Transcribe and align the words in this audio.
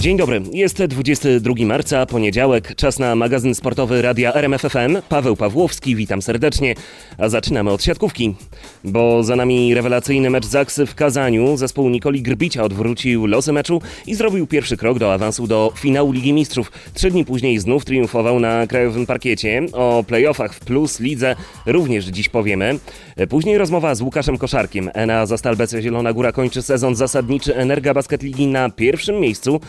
Dzień 0.00 0.16
dobry, 0.16 0.42
jest 0.52 0.82
22 0.84 1.54
marca, 1.66 2.06
poniedziałek, 2.06 2.74
czas 2.74 2.98
na 2.98 3.14
magazyn 3.14 3.54
sportowy 3.54 4.02
Radia 4.02 4.34
RMFFM. 4.34 5.02
Paweł 5.08 5.36
Pawłowski, 5.36 5.96
witam 5.96 6.22
serdecznie, 6.22 6.74
a 7.18 7.28
zaczynamy 7.28 7.70
od 7.70 7.84
siatkówki. 7.84 8.34
Bo 8.84 9.22
za 9.22 9.36
nami 9.36 9.74
rewelacyjny 9.74 10.30
mecz 10.30 10.46
Zaksy 10.46 10.86
w 10.86 10.94
Kazaniu. 10.94 11.56
Zespół 11.56 11.88
Nikoli 11.88 12.22
Grbicia 12.22 12.62
odwrócił 12.62 13.26
losy 13.26 13.52
meczu 13.52 13.82
i 14.06 14.14
zrobił 14.14 14.46
pierwszy 14.46 14.76
krok 14.76 14.98
do 14.98 15.14
awansu 15.14 15.46
do 15.46 15.72
finału 15.76 16.12
Ligi 16.12 16.32
Mistrzów. 16.32 16.72
Trzy 16.94 17.10
dni 17.10 17.24
później 17.24 17.58
znów 17.58 17.84
triumfował 17.84 18.40
na 18.40 18.66
krajowym 18.66 19.06
parkiecie. 19.06 19.62
O 19.72 20.04
playoffach 20.06 20.54
w 20.54 20.60
Plus 20.60 21.00
Lidze 21.00 21.36
również 21.66 22.04
dziś 22.04 22.28
powiemy. 22.28 22.78
Później 23.28 23.58
rozmowa 23.58 23.94
z 23.94 24.00
Łukaszem 24.00 24.38
Koszarkiem. 24.38 24.90
ENA 24.94 25.26
Zastalbece 25.26 25.82
Zielona 25.82 26.12
Góra 26.12 26.32
kończy 26.32 26.62
sezon 26.62 26.94
zasadniczy 26.94 27.56
Energa 27.56 27.94
Basket 27.94 28.22
Ligi 28.22 28.46
na 28.46 28.70
pierwszym 28.70 29.20
miejscu. 29.20 29.60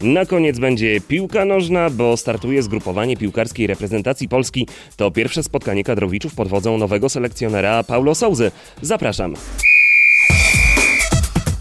Na 0.00 0.26
koniec 0.26 0.58
będzie 0.58 1.00
piłka 1.00 1.44
nożna, 1.44 1.90
bo 1.90 2.16
startuje 2.16 2.62
zgrupowanie 2.62 3.16
piłkarskiej 3.16 3.66
reprezentacji 3.66 4.28
Polski. 4.28 4.66
To 4.96 5.10
pierwsze 5.10 5.42
spotkanie 5.42 5.84
kadrowiczów 5.84 6.34
pod 6.34 6.48
wodzą 6.48 6.78
nowego 6.78 7.08
selekcjonera 7.08 7.84
Paulo 7.84 8.14
Souzy. 8.14 8.50
Zapraszam. 8.82 9.34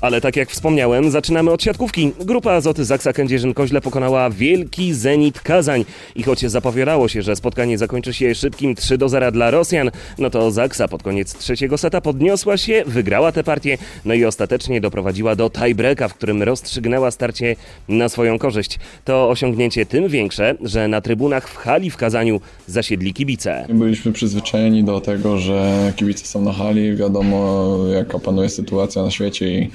Ale 0.02 0.22
tak 0.22 0.36
jak 0.36 0.50
wspomniałem, 0.50 1.12
zaczynamy 1.12 1.52
od 1.52 1.64
siatkówki. 1.64 2.12
Grupa 2.20 2.52
Azoty 2.52 2.86
Zaksa 2.86 3.12
Kędzierzyn-Koźle 3.12 3.82
pokonała 3.82 4.30
Wielki 4.30 4.94
Zenit 4.94 5.42
Kazań. 5.42 5.86
I 6.16 6.24
choć 6.24 6.40
zapowiadało 6.40 7.08
się, 7.08 7.22
że 7.22 7.36
spotkanie 7.36 7.78
zakończy 7.78 8.14
się 8.14 8.36
szybkim 8.36 8.76
3 8.76 8.98
do 8.98 9.10
0 9.10 9.32
dla 9.32 9.52
Rosjan, 9.52 9.92
no 10.18 10.30
to 10.30 10.52
Zaksa 10.52 10.88
pod 10.88 11.04
koniec 11.04 11.38
trzeciego 11.38 11.78
seta 11.78 12.02
podniosła 12.02 12.58
się, 12.58 12.84
wygrała 12.86 13.32
tę 13.32 13.44
partię, 13.44 13.78
no 14.06 14.14
i 14.14 14.26
ostatecznie 14.26 14.82
doprowadziła 14.82 15.36
do 15.36 15.50
tiebreaka, 15.50 16.08
w 16.08 16.14
którym 16.14 16.44
rozstrzygnęła 16.44 17.12
starcie 17.12 17.56
na 17.90 18.10
swoją 18.10 18.40
korzyść. 18.40 18.80
To 19.06 19.30
osiągnięcie 19.30 19.86
tym 19.86 20.08
większe, 20.08 20.56
że 20.62 20.88
na 20.88 21.02
trybunach 21.02 21.50
w 21.50 21.56
hali 21.56 21.90
w 21.90 21.98
Kazaniu 21.98 22.42
zasiedli 22.68 23.14
kibice. 23.14 23.66
Byliśmy 23.70 24.12
przyzwyczajeni 24.12 24.84
do 24.84 25.02
tego, 25.02 25.38
że 25.38 25.94
kibice 25.96 26.26
są 26.26 26.42
na 26.42 26.54
hali, 26.54 26.96
wiadomo 26.96 27.78
jaka 27.94 28.20
panuje 28.20 28.50
sytuacja 28.50 29.04
na 29.04 29.12
świecie 29.12 29.60
i 29.60 29.70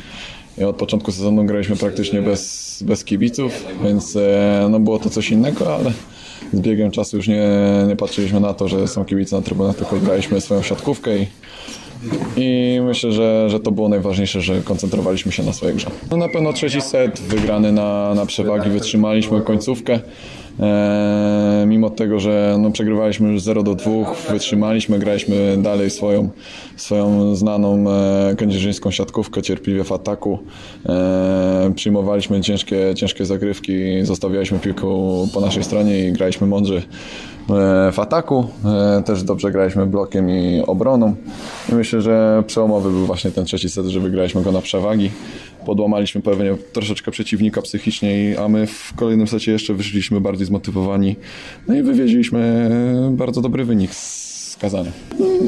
i 0.59 0.65
od 0.65 0.77
początku 0.77 1.13
sezonu 1.13 1.45
graliśmy 1.45 1.77
praktycznie 1.77 2.23
bez, 2.23 2.83
bez 2.87 3.05
kibiców, 3.05 3.65
więc 3.85 4.17
e, 4.17 4.69
no 4.71 4.81
było 4.81 4.99
to 4.99 5.11
coś 5.11 5.31
innego, 5.31 5.75
ale 5.75 5.93
z 6.53 6.61
biegiem 6.61 6.91
czasu 6.91 7.17
już 7.17 7.29
nie, 7.29 7.49
nie 7.89 7.97
patrzyliśmy 7.97 8.41
na 8.41 8.55
to, 8.55 8.69
że 8.69 8.89
są 8.89 9.05
kibice 9.05 9.37
na 9.37 9.43
trybunach, 9.43 9.77
tylko 9.77 9.97
graliśmy 9.97 10.41
swoją 10.41 10.63
siatkówkę 10.63 11.19
i, 11.19 11.27
i 12.37 12.81
myślę, 12.83 13.13
że, 13.13 13.51
że 13.51 13.61
to 13.61 13.71
było 13.71 13.89
najważniejsze, 13.89 14.41
że 14.41 14.61
koncentrowaliśmy 14.61 15.33
się 15.33 15.43
na 15.43 15.53
swojej 15.53 15.77
grze. 15.77 15.91
No 16.11 16.17
na 16.17 16.29
pewno 16.29 16.53
trzeci 16.53 16.81
set 16.81 17.21
wygrany 17.21 17.73
na, 17.73 18.15
na 18.15 18.27
przewagi, 18.27 18.71
wytrzymaliśmy 18.71 19.41
końcówkę. 19.41 20.01
E, 20.61 21.65
mimo 21.67 21.91
tego, 21.91 22.21
że 22.21 22.57
no, 22.59 22.71
przegrywaliśmy 22.71 23.33
już 23.33 23.43
0 23.43 23.63
do 23.63 23.75
2, 23.75 23.91
wytrzymaliśmy, 24.31 24.99
graliśmy 24.99 25.57
dalej 25.59 25.91
swoją, 25.91 26.29
swoją 26.77 27.35
znaną 27.35 27.85
e, 27.91 28.35
kędzierzyńską 28.37 28.91
siatkówkę 28.91 29.43
cierpliwie 29.43 29.85
w 29.85 29.93
ataku. 29.93 30.39
E, 30.87 31.73
przyjmowaliśmy 31.75 32.41
ciężkie, 32.41 32.95
ciężkie 32.97 33.25
zagrywki, 33.25 34.05
zostawialiśmy 34.05 34.59
piłkę 34.59 34.87
po 35.35 35.41
naszej 35.41 35.65
stronie 35.65 36.09
i 36.09 36.13
graliśmy 36.13 36.47
mądrze 36.47 36.83
w 37.93 37.99
ataku. 37.99 38.47
Też 39.05 39.23
dobrze 39.23 39.51
graliśmy 39.51 39.87
blokiem 39.87 40.31
i 40.31 40.63
obroną. 40.67 41.15
I 41.73 41.75
myślę, 41.75 42.01
że 42.01 42.43
przełomowy 42.47 42.91
był 42.91 43.07
właśnie 43.07 43.31
ten 43.31 43.45
trzeci 43.45 43.69
set, 43.71 43.87
że 43.87 44.01
wygraliśmy 44.01 44.43
go 44.43 44.53
na 44.53 44.61
przewagi 44.61 45.11
podłamaliśmy 45.65 46.23
pewnie 46.23 46.57
troszeczkę 46.73 47.11
przeciwnika 47.11 47.63
psychicznie, 47.63 48.37
a 48.41 48.49
my 48.49 48.67
w 48.67 48.93
kolejnym 48.97 49.27
secie 49.27 49.53
jeszcze 49.53 49.75
wyszliśmy 49.75 50.21
bardziej 50.21 50.47
zmotywowani. 50.47 51.17
No 51.69 51.75
i 51.75 51.83
wywieźliśmy 51.83 52.71
bardzo 53.13 53.41
dobry 53.41 53.65
wynik 53.65 53.91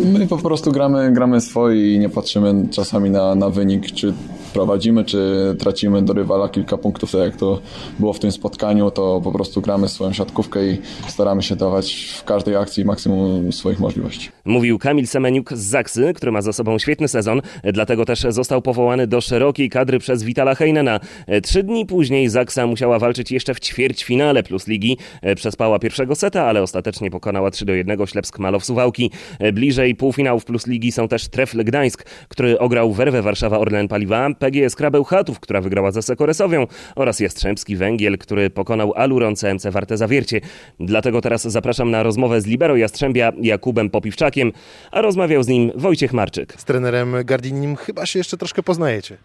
My 0.05 0.27
po 0.27 0.39
prostu 0.39 0.73
gramy, 0.73 1.13
gramy 1.13 1.41
swoje 1.41 1.95
i 1.95 1.99
nie 1.99 2.09
patrzymy 2.09 2.69
czasami 2.71 3.11
na, 3.11 3.35
na 3.35 3.51
wynik, 3.51 3.93
czy 3.93 4.15
prowadzimy, 4.53 5.05
czy 5.05 5.55
tracimy 5.59 6.03
do 6.03 6.13
rywala 6.13 6.49
kilka 6.49 6.79
punktów, 6.79 7.13
tak 7.13 7.21
jak 7.21 7.37
to 7.37 7.61
było 7.99 8.13
w 8.13 8.19
tym 8.19 8.33
spotkaniu, 8.33 8.91
to 8.91 9.21
po 9.25 9.33
prostu 9.33 9.61
gramy 9.61 9.89
swoją 9.89 10.13
siatkówkę 10.13 10.67
i 10.67 10.79
staramy 11.09 11.43
się 11.43 11.57
dawać 11.57 11.95
w 12.19 12.25
każdej 12.25 12.57
akcji 12.57 12.85
maksimum 12.85 13.53
swoich 13.53 13.81
możliwości. 13.81 14.29
Mówił 14.45 14.79
Kamil 14.79 15.07
Semeniuk 15.07 15.53
z 15.53 15.61
Zaksy, 15.61 16.13
który 16.15 16.33
ma 16.33 16.43
za 16.43 16.53
sobą 16.53 16.79
świetny 16.79 17.09
sezon, 17.09 17.43
dlatego 17.73 18.05
też 18.05 18.27
został 18.29 18.63
powołany 18.63 19.07
do 19.07 19.21
szerokiej 19.21 19.71
kadry 19.71 19.99
przez 19.99 20.23
Witala 20.23 20.55
Heinena. 20.55 21.01
Trzy 21.43 21.63
dni 21.63 21.87
później 21.87 22.29
Zaksa 22.29 22.67
musiała 22.67 22.99
walczyć 22.99 23.33
jeszcze 23.33 23.55
w 23.55 23.61
ćwierćfinale 23.61 24.43
plus 24.43 24.67
ligi. 24.67 24.97
Przespała 25.37 25.79
pierwszego 25.79 26.15
seta, 26.15 26.45
ale 26.45 26.63
ostatecznie 26.63 27.11
pokonała 27.11 27.51
3 27.51 27.65
do 27.65 27.73
1 27.73 28.07
Ślepsk 28.07 28.39
Malow 28.39 28.65
Suwałki. 28.65 29.06
Bliżej 29.53 29.95
półfinałów 29.95 30.45
plus 30.45 30.67
ligi 30.67 30.93
są 30.93 31.09
też 31.09 31.29
Trefl 31.29 31.65
Gdańsk, 31.65 32.05
który 32.29 32.59
ograł 32.59 32.93
Werwę 32.93 33.23
Warszawa 33.23 33.59
Orlen 33.59 33.89
Paliwa, 33.89 34.29
PGS 34.39 34.77
Krabeł 34.77 35.05
Chatów, 35.05 35.41
która 35.41 35.61
wygrała 35.61 35.91
ze 35.91 36.03
Sekoresowią 36.03 36.67
oraz 36.97 37.21
Jastrzębski 37.21 37.77
Węgiel, 37.77 38.19
który 38.19 38.51
pokonał 38.51 38.93
Aluron 38.97 39.37
CMC 39.37 39.71
Warte 39.71 39.97
Zawiercie. 39.97 40.41
Dlatego 40.81 41.21
teraz 41.21 41.43
zapraszam 41.43 41.91
na 41.91 42.03
rozmowę 42.03 42.41
z 42.41 42.47
libero 42.47 42.77
Jastrzębia 42.77 43.33
Jakubem 43.43 43.91
Popiwczakiem, 43.91 44.53
a 44.91 45.01
rozmawiał 45.01 45.43
z 45.43 45.49
nim 45.49 45.73
Wojciech 45.75 46.13
Marczyk. 46.13 46.55
Z 46.59 46.65
trenerem 46.65 47.15
Gardinim 47.25 47.77
chyba 47.77 48.07
się 48.07 48.19
jeszcze 48.19 48.37
troszkę 48.37 48.63
poznajecie. 48.63 49.17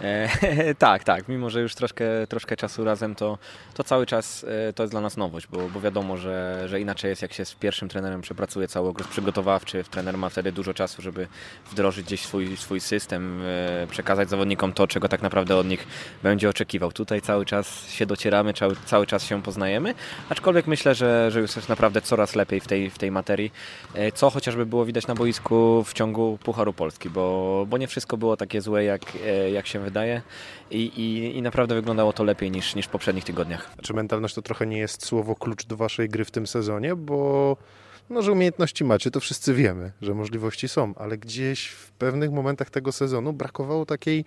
E, 0.00 0.28
tak, 0.78 1.04
tak. 1.04 1.28
Mimo, 1.28 1.50
że 1.50 1.60
już 1.60 1.74
troszkę, 1.74 2.04
troszkę 2.28 2.56
czasu 2.56 2.84
razem, 2.84 3.14
to, 3.14 3.38
to 3.74 3.84
cały 3.84 4.06
czas 4.06 4.46
e, 4.68 4.72
to 4.72 4.82
jest 4.82 4.92
dla 4.92 5.00
nas 5.00 5.16
nowość, 5.16 5.46
bo, 5.46 5.68
bo 5.68 5.80
wiadomo, 5.80 6.16
że, 6.16 6.64
że 6.68 6.80
inaczej 6.80 7.08
jest, 7.08 7.22
jak 7.22 7.32
się 7.32 7.44
z 7.44 7.54
pierwszym 7.54 7.88
trenerem 7.88 8.20
przepracuje 8.20 8.68
cały 8.68 8.88
okres 8.88 9.08
przygotowawczy. 9.08 9.84
Trener 9.90 10.18
ma 10.18 10.28
wtedy 10.28 10.52
dużo 10.52 10.74
czasu, 10.74 11.02
żeby 11.02 11.26
wdrożyć 11.70 12.06
gdzieś 12.06 12.20
swój, 12.20 12.56
swój 12.56 12.80
system, 12.80 13.42
e, 13.82 13.86
przekazać 13.86 14.30
zawodnikom 14.30 14.72
to, 14.72 14.86
czego 14.86 15.08
tak 15.08 15.22
naprawdę 15.22 15.56
od 15.56 15.66
nich 15.66 15.86
będzie 16.22 16.48
oczekiwał. 16.48 16.92
Tutaj 16.92 17.20
cały 17.20 17.44
czas 17.44 17.88
się 17.90 18.06
docieramy, 18.06 18.54
cały, 18.54 18.76
cały 18.86 19.06
czas 19.06 19.24
się 19.24 19.42
poznajemy, 19.42 19.94
aczkolwiek 20.28 20.66
myślę, 20.66 20.94
że, 20.94 21.30
że 21.30 21.40
już 21.40 21.56
jest 21.56 21.68
naprawdę 21.68 22.00
coraz 22.00 22.34
lepiej 22.34 22.60
w 22.60 22.66
tej, 22.66 22.90
w 22.90 22.98
tej 22.98 23.10
materii, 23.10 23.52
co 24.14 24.30
chociażby 24.30 24.66
było 24.66 24.84
widać 24.84 25.06
na 25.06 25.14
boisku 25.14 25.84
w 25.84 25.92
ciągu 25.92 26.38
Pucharu 26.44 26.72
Polski, 26.72 27.10
bo, 27.10 27.66
bo 27.68 27.78
nie 27.78 27.86
wszystko 27.86 28.16
było 28.16 28.36
takie 28.36 28.60
złe, 28.60 28.84
jak, 28.84 29.00
jak 29.52 29.66
się 29.66 29.87
wydaje 29.88 30.22
I, 30.70 30.82
i, 30.86 31.36
i 31.36 31.42
naprawdę 31.42 31.74
wyglądało 31.74 32.12
to 32.12 32.24
lepiej 32.24 32.50
niż, 32.50 32.74
niż 32.74 32.86
w 32.86 32.88
poprzednich 32.88 33.24
tygodniach. 33.24 33.70
Czy 33.82 33.94
mentalność 33.94 34.34
to 34.34 34.42
trochę 34.42 34.66
nie 34.66 34.78
jest 34.78 35.06
słowo 35.06 35.34
klucz 35.34 35.66
do 35.66 35.76
waszej 35.76 36.08
gry 36.08 36.24
w 36.24 36.30
tym 36.30 36.46
sezonie, 36.46 36.96
bo 36.96 37.56
no, 38.10 38.22
że 38.22 38.32
umiejętności 38.32 38.84
macie, 38.84 39.10
to 39.10 39.20
wszyscy 39.20 39.54
wiemy, 39.54 39.92
że 40.02 40.14
możliwości 40.14 40.68
są, 40.68 40.94
ale 40.94 41.18
gdzieś 41.18 41.68
w 41.68 41.90
pewnych 41.90 42.32
momentach 42.32 42.70
tego 42.70 42.92
sezonu 42.92 43.32
brakowało 43.32 43.86
takiej, 43.86 44.24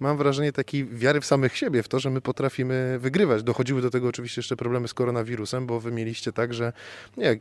mam 0.00 0.16
wrażenie, 0.16 0.52
takiej 0.52 0.86
wiary 0.86 1.20
w 1.20 1.26
samych 1.26 1.56
siebie, 1.56 1.82
w 1.82 1.88
to, 1.88 1.98
że 1.98 2.10
my 2.10 2.20
potrafimy 2.20 2.98
wygrywać. 2.98 3.42
Dochodziły 3.42 3.82
do 3.82 3.90
tego 3.90 4.08
oczywiście 4.08 4.38
jeszcze 4.38 4.56
problemy 4.56 4.88
z 4.88 4.94
koronawirusem, 4.94 5.66
bo 5.66 5.80
wy 5.80 5.92
mieliście 5.92 6.32
tak, 6.32 6.54
że 6.54 6.72
jak 7.16 7.38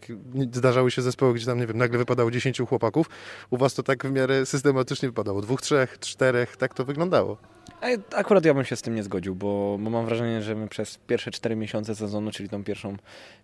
zdarzały 0.52 0.92
się 0.92 1.02
zespoły, 1.02 1.34
gdzie 1.34 1.46
tam, 1.46 1.60
nie 1.60 1.68
wiem, 1.68 1.78
nagle 1.78 1.98
wypadało 1.98 2.32
10 2.32 2.62
chłopaków, 2.70 3.10
u 3.50 3.58
was 3.58 3.74
to 3.74 3.84
tak 3.84 4.06
w 4.06 4.12
miarę 4.12 4.46
systematycznie 4.46 5.10
wypadało, 5.10 5.42
dwóch, 5.42 5.62
trzech, 5.62 6.00
czterech, 6.00 6.58
tak 6.58 6.74
to 6.74 6.86
wyglądało. 6.86 7.38
Akurat 8.16 8.46
ja 8.46 8.54
bym 8.54 8.66
się 8.66 8.76
z 8.76 8.82
tym 8.82 8.96
nie 8.96 9.04
zgodził, 9.04 9.36
bo, 9.36 9.78
bo 9.80 9.90
mam 9.90 10.06
wrażenie, 10.06 10.42
że 10.42 10.56
my 10.56 10.68
przez 10.68 10.98
pierwsze 10.98 11.32
4 11.32 11.56
miesiące 11.56 11.96
sezonu, 11.96 12.32
czyli 12.32 12.50
tą 12.50 12.64
pierwszą, 12.64 12.98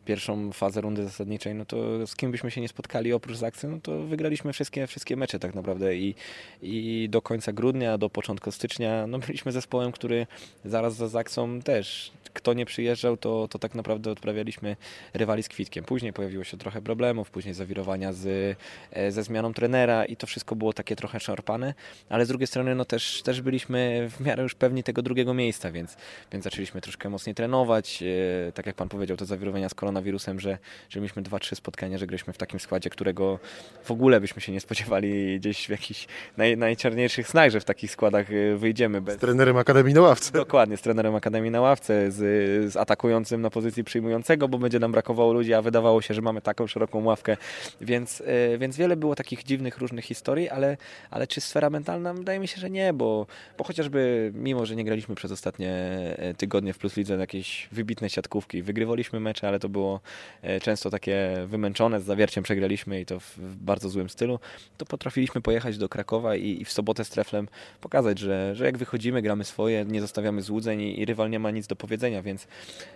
pierwszą 0.06 0.52
fazę 0.52 0.82
rundy 0.82 1.04
zasadniczej, 1.04 1.56
no 1.56 1.66
to 1.66 2.08
z 2.08 2.16
kim 2.16 2.32
byśmy 2.32 2.52
się 2.52 2.62
nie 2.62 2.68
spotkali 2.68 3.14
oprócz 3.14 3.38
Zaksy, 3.38 3.68
no 3.68 3.80
to 3.84 4.02
wygraliśmy 4.02 4.54
wszystkie, 4.54 4.88
wszystkie 4.88 5.16
mecze 5.16 5.40
tak 5.40 5.56
naprawdę 5.56 5.96
i, 5.96 6.16
i 6.62 7.08
do 7.10 7.22
końca 7.22 7.54
grudnia, 7.54 7.98
do 7.98 8.10
początku 8.10 8.52
stycznia, 8.52 9.08
no 9.08 9.20
byliśmy 9.20 9.52
zespołem, 9.52 9.92
który 9.92 10.28
zaraz 10.66 10.96
za 10.96 11.08
Zaksą 11.08 11.62
też 11.62 12.12
kto 12.38 12.54
nie 12.54 12.66
przyjeżdżał, 12.66 13.18
to, 13.18 13.48
to 13.48 13.60
tak 13.60 13.76
naprawdę 13.76 14.12
odprawialiśmy 14.12 14.76
rywali 15.14 15.44
z 15.44 15.50
kwitkiem. 15.50 15.86
Później 15.86 16.14
pojawiło 16.14 16.44
się 16.44 16.58
trochę 16.58 16.82
problemów, 16.82 17.30
później 17.30 17.54
zawirowania 17.54 18.14
z, 18.14 18.58
e, 18.92 19.12
ze 19.12 19.24
zmianą 19.24 19.54
trenera 19.54 20.06
i 20.06 20.16
to 20.16 20.28
wszystko 20.28 20.56
było 20.56 20.74
takie 20.74 20.96
trochę 20.96 21.20
szarpane, 21.20 21.74
ale 22.10 22.26
z 22.26 22.28
drugiej 22.28 22.48
strony 22.48 22.76
no 22.76 22.86
też, 22.86 23.22
też 23.22 23.42
byliśmy 23.42 24.10
w 24.10 24.20
miarę 24.28 24.44
już 24.44 24.56
pewni 24.56 24.84
tego 24.84 25.02
drugiego 25.02 25.34
miejsca, 25.34 25.72
więc, 25.72 25.98
więc 26.32 26.44
zaczęliśmy 26.44 26.82
troszkę 26.82 27.10
mocniej 27.10 27.36
trenować. 27.36 28.04
E, 28.48 28.52
tak 28.52 28.66
jak 28.66 28.76
Pan 28.76 28.90
powiedział, 28.90 29.18
to 29.18 29.26
zawirowania 29.26 29.70
z 29.70 29.74
koronawirusem, 29.74 30.40
że, 30.40 30.58
że 30.90 31.00
mieliśmy 31.00 31.22
dwa, 31.22 31.40
trzy 31.40 31.56
spotkania, 31.56 31.98
że 31.98 32.08
graliśmy 32.08 32.34
w 32.34 32.38
takim 32.38 32.60
składzie, 32.60 32.90
którego 32.90 33.40
w 33.84 33.92
ogóle 33.92 34.22
byśmy 34.22 34.42
się 34.42 34.52
nie 34.52 34.62
spodziewali 34.62 35.40
gdzieś 35.40 35.68
w 35.68 35.70
jakichś 35.70 36.08
naj, 36.38 36.58
najczarniejszych 36.58 37.28
snach, 37.28 37.52
że 37.52 37.60
w 37.60 37.66
takich 37.66 37.92
składach 37.92 38.32
e, 38.32 38.56
wyjdziemy. 38.56 39.02
Bez... 39.02 39.16
Z 39.16 39.20
trenerem 39.20 39.58
Akademii 39.58 39.94
na 39.94 40.02
ławce. 40.02 40.32
Dokładnie, 40.32 40.78
z 40.78 40.82
trenerem 40.82 41.16
Akademii 41.16 41.52
na 41.52 41.62
ławce, 41.62 42.12
z 42.12 42.48
z, 42.68 42.78
atakującym 42.78 43.42
na 43.42 43.50
pozycji 43.50 43.84
przyjmującego, 43.84 44.48
bo 44.48 44.58
będzie 44.58 44.80
nam 44.80 44.92
brakowało 44.92 45.34
ludzi, 45.34 45.54
a 45.54 45.62
wydawało 45.62 46.02
się, 46.02 46.14
że 46.14 46.22
mamy 46.22 46.42
taką 46.42 46.68
szeroką 46.68 47.04
ławkę, 47.04 47.38
więc, 47.82 48.24
e, 48.26 48.58
więc 48.58 48.78
wiele 48.78 48.96
było 48.96 49.16
takich 49.16 49.44
dziwnych, 49.44 49.78
różnych 49.78 50.06
historii, 50.06 50.50
ale, 50.50 50.78
ale 51.12 51.28
czy 51.28 51.42
sfera 51.42 51.70
mentalna? 51.70 52.14
Wydaje 52.14 52.40
mi 52.40 52.48
się, 52.48 52.62
że 52.62 52.70
nie, 52.70 52.94
bo, 52.94 53.28
bo 53.58 53.64
chociażby 53.64 54.17
mimo, 54.34 54.66
że 54.66 54.76
nie 54.76 54.84
graliśmy 54.84 55.16
przez 55.16 55.32
ostatnie 55.32 55.72
e, 56.18 56.34
tygodnie 56.34 56.74
w 56.74 56.78
Plus 56.78 56.98
Lidze 56.98 57.18
jakieś 57.18 57.68
wybitne 57.72 58.10
siatkówki, 58.10 58.64
wygrywaliśmy 58.64 59.20
mecze, 59.20 59.48
ale 59.48 59.60
to 59.60 59.70
było 59.70 60.00
e, 60.42 60.60
często 60.60 60.90
takie 60.90 61.34
wymęczone, 61.48 62.02
z 62.02 62.04
zawierciem 62.04 62.44
przegraliśmy 62.44 63.02
i 63.02 63.06
to 63.06 63.20
w, 63.20 63.40
bardzo 63.62 63.90
złym 63.90 64.10
stylu, 64.10 64.40
to 64.78 64.86
potrafiliśmy 64.86 65.42
pojechać 65.42 65.78
do 65.78 65.90
Krakowa 65.90 66.36
i, 66.36 66.62
i 66.62 66.66
w 66.66 66.72
sobotę 66.72 67.06
z 67.06 67.10
Treflem 67.10 67.48
pokazać, 67.82 68.20
że, 68.20 68.56
że 68.56 68.66
jak 68.66 68.78
wychodzimy, 68.78 69.22
gramy 69.22 69.44
swoje, 69.44 69.86
nie 69.86 70.02
zostawiamy 70.02 70.42
złudzeń 70.42 70.82
i, 70.82 71.00
i 71.00 71.06
rywal 71.06 71.30
nie 71.30 71.40
ma 71.40 71.52
nic 71.52 71.68
do 71.68 71.76
powiedzenia, 71.76 72.22
więc, 72.22 72.48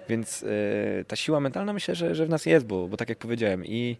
więc 0.09 0.41
yy, 0.41 0.49
ta 1.07 1.15
siła 1.15 1.39
mentalna 1.39 1.73
myślę, 1.73 1.95
że, 1.95 2.15
że 2.15 2.25
w 2.25 2.29
nas 2.29 2.45
jest, 2.45 2.65
bo, 2.65 2.87
bo 2.87 2.97
tak 2.97 3.09
jak 3.09 3.17
powiedziałem 3.17 3.65
i 3.65 3.97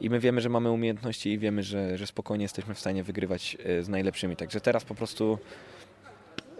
i 0.00 0.10
my 0.10 0.20
wiemy, 0.20 0.40
że 0.40 0.48
mamy 0.48 0.70
umiejętności 0.70 1.30
i 1.30 1.38
wiemy, 1.38 1.62
że, 1.62 1.98
że 1.98 2.06
spokojnie 2.06 2.44
jesteśmy 2.44 2.74
w 2.74 2.78
stanie 2.78 3.04
wygrywać 3.04 3.56
z 3.80 3.88
najlepszymi. 3.88 4.36
Także 4.36 4.60
teraz 4.60 4.84
po 4.84 4.94
prostu 4.94 5.38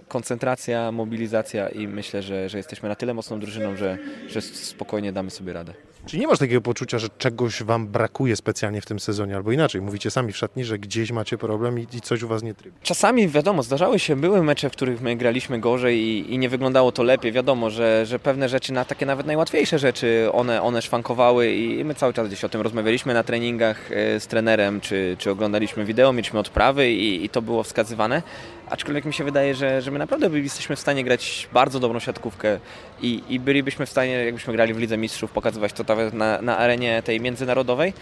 koncentracja, 0.08 0.92
mobilizacja 0.92 1.68
i 1.68 1.88
myślę, 1.88 2.22
że, 2.22 2.48
że 2.48 2.58
jesteśmy 2.58 2.88
na 2.88 2.94
tyle 2.94 3.14
mocną 3.14 3.40
drużyną, 3.40 3.76
że, 3.76 3.98
że 4.28 4.40
spokojnie 4.40 5.12
damy 5.12 5.30
sobie 5.30 5.52
radę. 5.52 5.74
Czy 6.08 6.18
nie 6.18 6.26
masz 6.26 6.38
takiego 6.38 6.60
poczucia, 6.60 6.98
że 6.98 7.08
czegoś 7.18 7.62
wam 7.62 7.86
brakuje 7.86 8.36
specjalnie 8.36 8.80
w 8.80 8.86
tym 8.86 9.00
sezonie, 9.00 9.36
albo 9.36 9.52
inaczej, 9.52 9.80
mówicie 9.80 10.10
sami 10.10 10.32
w 10.32 10.36
szatni, 10.36 10.64
że 10.64 10.78
gdzieś 10.78 11.12
macie 11.12 11.38
problem 11.38 11.78
i, 11.78 11.86
i 11.92 12.00
coś 12.00 12.22
u 12.22 12.28
was 12.28 12.42
nie 12.42 12.54
trybi? 12.54 12.76
Czasami 12.82 13.28
wiadomo, 13.28 13.62
zdarzały 13.62 13.98
się, 13.98 14.16
były 14.16 14.42
mecze, 14.42 14.70
w 14.70 14.72
których 14.72 15.00
my 15.00 15.16
graliśmy 15.16 15.60
gorzej 15.60 15.98
i, 15.98 16.34
i 16.34 16.38
nie 16.38 16.48
wyglądało 16.48 16.92
to 16.92 17.02
lepiej. 17.02 17.32
Wiadomo, 17.32 17.70
że, 17.70 18.06
że 18.06 18.18
pewne 18.18 18.48
rzeczy, 18.48 18.72
na 18.72 18.84
takie 18.84 19.06
nawet 19.06 19.26
najłatwiejsze 19.26 19.78
rzeczy, 19.78 20.28
one, 20.32 20.62
one 20.62 20.82
szwankowały 20.82 21.52
i 21.52 21.84
my 21.84 21.94
cały 21.94 22.12
czas 22.12 22.28
gdzieś 22.28 22.44
o 22.44 22.48
tym 22.48 22.60
rozmawialiśmy 22.60 23.14
na 23.14 23.22
treningach 23.22 23.92
e, 23.92 24.20
z 24.20 24.26
trenerem, 24.26 24.80
czy, 24.80 25.16
czy 25.18 25.30
oglądaliśmy 25.30 25.84
wideo, 25.84 26.12
mieliśmy 26.12 26.38
odprawy 26.40 26.90
i, 26.90 27.24
i 27.24 27.28
to 27.28 27.42
było 27.42 27.62
wskazywane. 27.62 28.22
Aczkolwiek 28.70 29.04
mi 29.04 29.12
się 29.12 29.24
wydaje, 29.24 29.54
że, 29.54 29.82
że 29.82 29.90
my 29.90 29.98
naprawdę 29.98 30.40
jesteśmy 30.40 30.76
w 30.76 30.80
stanie 30.80 31.04
grać 31.04 31.48
bardzo 31.52 31.80
dobrą 31.80 31.98
siatkówkę 31.98 32.58
i, 33.02 33.22
i 33.28 33.40
bylibyśmy 33.40 33.86
w 33.86 33.90
stanie, 33.90 34.12
jakbyśmy 34.12 34.52
grali 34.52 34.74
w 34.74 34.78
Lidze 34.78 34.96
Mistrzów, 34.96 35.30
pokazywać 35.30 35.72
to 35.72 35.84
na, 36.12 36.42
na 36.42 36.58
arenie 36.58 37.02
tej 37.02 37.20
międzynarodowej, 37.20 37.92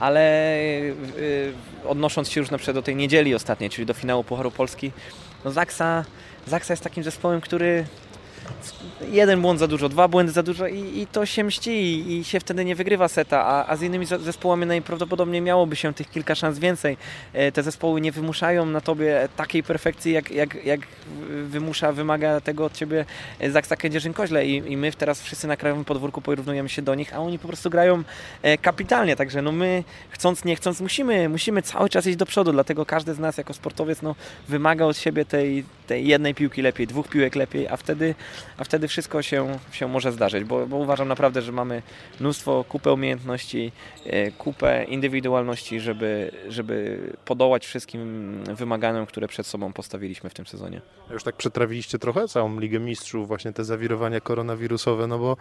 ale 0.00 0.56
yy, 1.16 1.52
odnosząc 1.88 2.30
się 2.30 2.40
już 2.40 2.50
na 2.50 2.58
przykład 2.58 2.76
do 2.76 2.82
tej 2.82 2.96
niedzieli 2.96 3.34
ostatniej, 3.34 3.70
czyli 3.70 3.86
do 3.86 3.94
finału 3.94 4.24
Pucharu 4.24 4.50
Polski, 4.50 4.92
no 5.44 5.50
Zaksa, 5.50 6.04
Zaksa 6.46 6.72
jest 6.72 6.82
takim 6.82 7.04
zespołem, 7.04 7.40
który 7.40 7.84
jeden 9.10 9.42
błąd 9.42 9.60
za 9.60 9.66
dużo, 9.66 9.88
dwa 9.88 10.08
błędy 10.08 10.32
za 10.32 10.42
dużo 10.42 10.66
i, 10.66 10.98
i 10.98 11.06
to 11.06 11.26
się 11.26 11.44
mści 11.44 11.70
i, 12.18 12.24
się 12.24 12.40
wtedy 12.40 12.64
nie 12.64 12.74
wygrywa 12.74 13.08
seta, 13.08 13.44
a, 13.46 13.66
a, 13.66 13.76
z 13.76 13.82
innymi 13.82 14.06
zespołami 14.06 14.66
najprawdopodobniej 14.66 15.42
miałoby 15.42 15.76
się 15.76 15.94
tych 15.94 16.10
kilka 16.10 16.34
szans 16.34 16.58
więcej. 16.58 16.96
E, 17.32 17.52
te 17.52 17.62
zespoły 17.62 18.00
nie 18.00 18.12
wymuszają 18.12 18.66
na 18.66 18.80
tobie 18.80 19.28
takiej 19.36 19.62
perfekcji, 19.62 20.12
jak, 20.12 20.30
jak, 20.30 20.64
jak 20.64 20.80
wymusza, 21.44 21.92
wymaga 21.92 22.40
tego 22.40 22.64
od 22.64 22.72
ciebie 22.72 23.04
Zaksa 23.50 23.76
Kędzierzyn-Koźle. 23.76 24.44
I, 24.44 24.72
i 24.72 24.76
my 24.76 24.92
teraz 24.92 25.22
wszyscy 25.22 25.46
na 25.46 25.56
krajowym 25.56 25.84
podwórku 25.84 26.20
porównujemy 26.20 26.68
się 26.68 26.82
do 26.82 26.94
nich, 26.94 27.14
a 27.14 27.18
oni 27.18 27.38
po 27.38 27.48
prostu 27.48 27.70
grają 27.70 28.02
e, 28.42 28.58
kapitalnie, 28.58 29.16
także 29.16 29.42
no 29.42 29.52
my 29.52 29.84
chcąc, 30.10 30.44
nie 30.44 30.56
chcąc 30.56 30.80
musimy, 30.80 31.28
musimy 31.28 31.62
cały 31.62 31.88
czas 31.88 32.06
iść 32.06 32.16
do 32.16 32.26
przodu, 32.26 32.52
dlatego 32.52 32.86
każdy 32.86 33.14
z 33.14 33.18
nas 33.18 33.38
jako 33.38 33.54
sportowiec 33.54 34.02
no, 34.02 34.14
wymaga 34.48 34.84
od 34.84 34.98
siebie 34.98 35.24
tej, 35.24 35.64
tej 35.86 36.06
jednej 36.06 36.34
piłki 36.34 36.62
lepiej, 36.62 36.86
dwóch 36.86 37.08
piłek 37.08 37.34
lepiej, 37.34 37.68
a 37.68 37.76
wtedy 37.76 38.14
a 38.58 38.64
wtedy 38.64 38.88
wszystko 38.88 39.22
się, 39.22 39.58
się 39.72 39.88
może 39.88 40.12
zdarzyć, 40.12 40.44
bo, 40.44 40.66
bo 40.66 40.76
uważam 40.76 41.08
naprawdę, 41.08 41.42
że 41.42 41.52
mamy 41.52 41.82
mnóstwo, 42.20 42.64
kupę 42.68 42.92
umiejętności, 42.92 43.72
e, 44.06 44.30
kupę 44.30 44.84
indywidualności, 44.84 45.80
żeby, 45.80 46.30
żeby 46.48 46.98
podołać 47.24 47.66
wszystkim 47.66 48.34
wymaganiom, 48.44 49.06
które 49.06 49.28
przed 49.28 49.46
sobą 49.46 49.72
postawiliśmy 49.72 50.30
w 50.30 50.34
tym 50.34 50.46
sezonie. 50.46 50.80
Już 51.10 51.24
tak 51.24 51.36
przetrawiliście 51.36 51.98
trochę 51.98 52.28
całą 52.28 52.60
Ligę 52.60 52.80
Mistrzów, 52.80 53.28
właśnie 53.28 53.52
te 53.52 53.64
zawirowania 53.64 54.20
koronawirusowe, 54.20 55.06
no 55.06 55.18
bo 55.18 55.36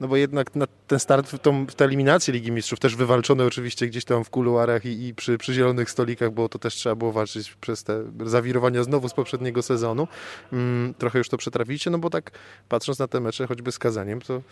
no 0.00 0.08
bo 0.08 0.16
jednak 0.16 0.56
na 0.56 0.66
ten 0.86 0.98
start 0.98 1.28
w, 1.28 1.38
tą, 1.38 1.66
tę 1.66 1.84
eliminację 1.84 2.34
Ligi 2.34 2.52
Mistrzów, 2.52 2.80
też 2.80 2.96
wywalczone 2.96 3.44
oczywiście 3.44 3.86
gdzieś 3.86 4.04
tam 4.04 4.24
w 4.24 4.30
kuluarach 4.30 4.84
i, 4.84 5.06
i 5.06 5.14
przy, 5.14 5.38
przy, 5.38 5.54
zielonych 5.54 5.90
stolikach, 5.90 6.30
bo 6.30 6.48
to 6.48 6.58
też 6.58 6.74
trzeba 6.74 6.94
było 6.94 7.12
walczyć 7.12 7.54
przez 7.60 7.84
te 7.84 8.04
zawirowania 8.24 8.84
znowu 8.84 9.08
z 9.08 9.14
poprzedniego 9.14 9.62
sezonu. 9.62 10.08
Mm, 10.52 10.94
trochę 10.94 11.18
już 11.18 11.28
to 11.28 11.36
przetrafiliście, 11.36 11.90
no 11.90 11.98
bo 11.98 12.10
tak 12.10 12.30
patrząc 12.68 12.98
na 12.98 13.08
te 13.08 13.20
mecze, 13.20 13.46
choćby 13.46 13.72
z 13.72 13.78
Kazaniem, 13.78 14.20
to 14.20 14.42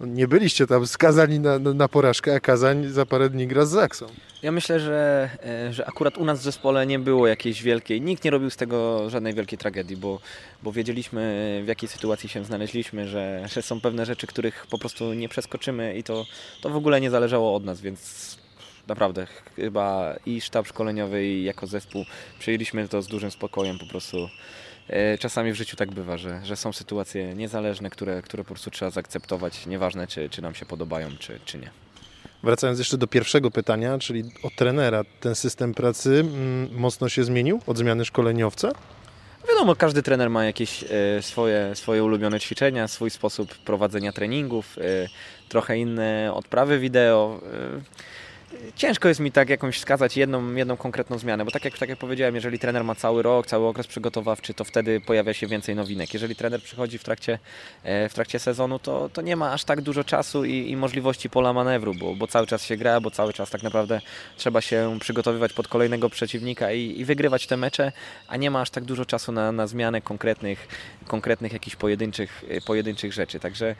no 0.00 0.06
nie 0.06 0.28
byliście 0.28 0.66
tam 0.66 0.86
skazani 0.86 1.40
na, 1.40 1.58
na, 1.58 1.74
na 1.74 1.88
porażkę, 1.88 2.34
a 2.34 2.40
Kazań 2.40 2.86
za 2.88 3.06
parę 3.06 3.30
dni 3.30 3.46
gra 3.46 3.66
z 3.66 3.70
Zaksą. 3.70 4.06
Ja 4.42 4.52
myślę, 4.52 4.80
że, 4.80 5.30
e, 5.44 5.72
że 5.72 5.86
akurat 5.86 6.18
u 6.18 6.24
nas 6.24 6.40
w 6.40 6.42
zespole 6.42 6.86
nie 6.86 6.98
było 6.98 7.26
jakiejś 7.26 7.62
wielkiej, 7.62 8.00
nikt 8.00 8.24
nie 8.24 8.30
robił 8.30 8.50
z 8.50 8.56
tego 8.56 9.10
żadnej 9.10 9.34
wielkiej 9.34 9.58
tragedii, 9.58 9.96
bo, 9.96 10.20
bo 10.62 10.72
wiedzieliśmy 10.72 11.62
w 11.64 11.68
jakiej 11.68 11.88
sytuacji 11.88 12.28
się 12.28 12.44
znaleźliśmy, 12.44 13.08
że, 13.08 13.46
że 13.52 13.62
są 13.62 13.80
pewne 13.80 14.06
rzeczy, 14.06 14.26
których 14.26 14.66
po 14.70 14.78
prostu 14.84 15.14
nie 15.14 15.28
przeskoczymy 15.28 15.96
i 15.96 16.02
to, 16.02 16.26
to 16.60 16.70
w 16.70 16.76
ogóle 16.76 17.00
nie 17.00 17.10
zależało 17.10 17.54
od 17.54 17.64
nas, 17.64 17.80
więc 17.80 18.38
naprawdę 18.86 19.26
chyba 19.56 20.14
i 20.26 20.40
sztab 20.40 20.66
szkoleniowy 20.66 21.26
i 21.26 21.44
jako 21.44 21.66
zespół 21.66 22.04
przyjęliśmy 22.38 22.88
to 22.88 23.02
z 23.02 23.06
dużym 23.06 23.30
spokojem 23.30 23.78
po 23.78 23.86
prostu. 23.86 24.28
E, 24.88 25.18
czasami 25.18 25.52
w 25.52 25.54
życiu 25.54 25.76
tak 25.76 25.92
bywa, 25.92 26.18
że, 26.18 26.40
że 26.44 26.56
są 26.56 26.72
sytuacje 26.72 27.34
niezależne, 27.34 27.90
które, 27.90 28.22
które 28.22 28.44
po 28.44 28.48
prostu 28.48 28.70
trzeba 28.70 28.90
zaakceptować, 28.90 29.66
nieważne 29.66 30.06
czy, 30.06 30.28
czy 30.28 30.42
nam 30.42 30.54
się 30.54 30.66
podobają, 30.66 31.08
czy, 31.18 31.40
czy 31.44 31.58
nie. 31.58 31.70
Wracając 32.42 32.78
jeszcze 32.78 32.98
do 32.98 33.06
pierwszego 33.06 33.50
pytania, 33.50 33.98
czyli 33.98 34.24
o 34.42 34.50
trenera, 34.56 35.02
ten 35.20 35.34
system 35.34 35.74
pracy 35.74 36.10
mm, 36.20 36.74
mocno 36.74 37.08
się 37.08 37.24
zmienił 37.24 37.60
od 37.66 37.78
zmiany 37.78 38.04
szkoleniowca? 38.04 38.72
Wiadomo, 39.48 39.76
każdy 39.76 40.02
trener 40.02 40.30
ma 40.30 40.44
jakieś 40.44 40.84
e, 40.84 41.22
swoje, 41.22 41.74
swoje 41.74 42.04
ulubione 42.04 42.40
ćwiczenia, 42.40 42.88
swój 42.88 43.10
sposób 43.10 43.54
prowadzenia 43.54 44.12
treningów, 44.12 44.78
e, 44.78 45.08
trochę 45.48 45.78
inne 45.78 46.30
odprawy 46.34 46.78
wideo. 46.78 47.40
E, 48.54 48.72
Ciężko 48.76 49.08
jest 49.08 49.20
mi 49.20 49.32
tak 49.32 49.48
jakąś 49.48 49.76
wskazać 49.78 50.16
jedną, 50.16 50.54
jedną 50.54 50.76
konkretną 50.76 51.18
zmianę, 51.18 51.44
bo 51.44 51.50
tak 51.50 51.64
jak, 51.64 51.78
tak 51.78 51.88
jak 51.88 51.98
powiedziałem, 51.98 52.34
jeżeli 52.34 52.58
trener 52.58 52.84
ma 52.84 52.94
cały 52.94 53.22
rok, 53.22 53.46
cały 53.46 53.66
okres 53.66 53.86
przygotowawczy, 53.86 54.54
to 54.54 54.64
wtedy 54.64 55.00
pojawia 55.00 55.34
się 55.34 55.46
więcej 55.46 55.74
nowinek. 55.74 56.14
Jeżeli 56.14 56.36
trener 56.36 56.62
przychodzi 56.62 56.98
w 56.98 57.04
trakcie, 57.04 57.38
e, 57.82 58.08
w 58.08 58.14
trakcie 58.14 58.38
sezonu, 58.38 58.78
to, 58.78 59.08
to 59.08 59.22
nie 59.22 59.36
ma 59.36 59.52
aż 59.52 59.64
tak 59.64 59.80
dużo 59.80 60.04
czasu 60.04 60.44
i, 60.44 60.70
i 60.70 60.76
możliwości 60.76 61.30
pola 61.30 61.52
manewru, 61.52 61.94
bo, 61.94 62.14
bo 62.14 62.26
cały 62.26 62.46
czas 62.46 62.64
się 62.64 62.76
gra, 62.76 63.00
bo 63.00 63.10
cały 63.10 63.32
czas 63.32 63.50
tak 63.50 63.62
naprawdę 63.62 64.00
trzeba 64.36 64.60
się 64.60 64.98
przygotowywać 65.00 65.52
pod 65.52 65.68
kolejnego 65.68 66.10
przeciwnika 66.10 66.72
i, 66.72 67.00
i 67.00 67.04
wygrywać 67.04 67.46
te 67.46 67.56
mecze, 67.56 67.92
a 68.28 68.36
nie 68.36 68.50
ma 68.50 68.60
aż 68.60 68.70
tak 68.70 68.84
dużo 68.84 69.04
czasu 69.04 69.32
na, 69.32 69.52
na 69.52 69.66
zmianę 69.66 70.00
konkretnych, 70.00 70.68
konkretnych 71.06 71.52
jakichś 71.52 71.76
pojedynczych, 71.76 72.44
pojedynczych 72.66 73.12
rzeczy. 73.12 73.40
Także 73.40 73.76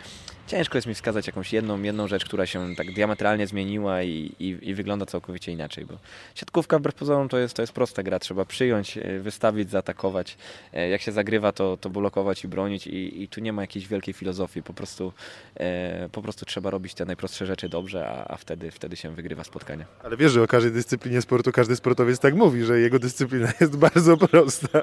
ciężko 0.46 0.78
jest 0.78 0.86
mi 0.86 0.94
wskazać 0.94 1.26
jakąś 1.26 1.52
jedną, 1.52 1.82
jedną 1.82 2.08
rzecz, 2.08 2.24
która 2.24 2.46
się 2.46 2.76
tak 2.76 2.92
diametralnie 2.92 3.46
zmieniła 3.46 4.02
i, 4.02 4.32
i, 4.38 4.58
i 4.62 4.74
wygląda 4.74 5.06
całkowicie 5.06 5.52
inaczej, 5.52 5.84
bo 5.84 5.94
siatkówka 6.34 6.78
wbrew 6.78 6.94
pozorom 6.94 7.28
to 7.28 7.38
jest, 7.38 7.54
to 7.54 7.62
jest 7.62 7.72
prosta 7.72 8.02
gra, 8.02 8.18
trzeba 8.18 8.44
przyjąć, 8.44 8.98
e, 8.98 9.18
wystawić, 9.18 9.70
zaatakować, 9.70 10.36
e, 10.72 10.88
jak 10.88 11.00
się 11.00 11.12
zagrywa 11.12 11.52
to, 11.52 11.76
to 11.76 11.90
blokować 11.90 12.44
i 12.44 12.48
bronić 12.48 12.86
i, 12.86 13.22
i 13.22 13.28
tu 13.28 13.40
nie 13.40 13.52
ma 13.52 13.62
jakiejś 13.62 13.88
wielkiej 13.88 14.14
filozofii, 14.14 14.62
po 14.62 14.74
prostu, 14.74 15.12
e, 15.56 16.08
po 16.12 16.22
prostu 16.22 16.46
trzeba 16.46 16.70
robić 16.70 16.94
te 16.94 17.04
najprostsze 17.04 17.46
rzeczy 17.46 17.68
dobrze, 17.68 18.08
a, 18.08 18.34
a 18.34 18.36
wtedy, 18.36 18.70
wtedy 18.70 18.96
się 18.96 19.14
wygrywa 19.14 19.44
spotkanie. 19.44 19.86
Ale 20.02 20.16
wiesz, 20.16 20.32
że 20.32 20.42
o 20.42 20.46
każdej 20.46 20.72
dyscyplinie 20.72 21.22
sportu 21.22 21.52
każdy 21.52 21.76
sportowiec 21.76 22.18
tak 22.18 22.34
mówi, 22.34 22.64
że 22.64 22.80
jego 22.80 22.98
dyscyplina 22.98 23.52
jest 23.60 23.76
bardzo 23.76 24.16
prosta. 24.16 24.78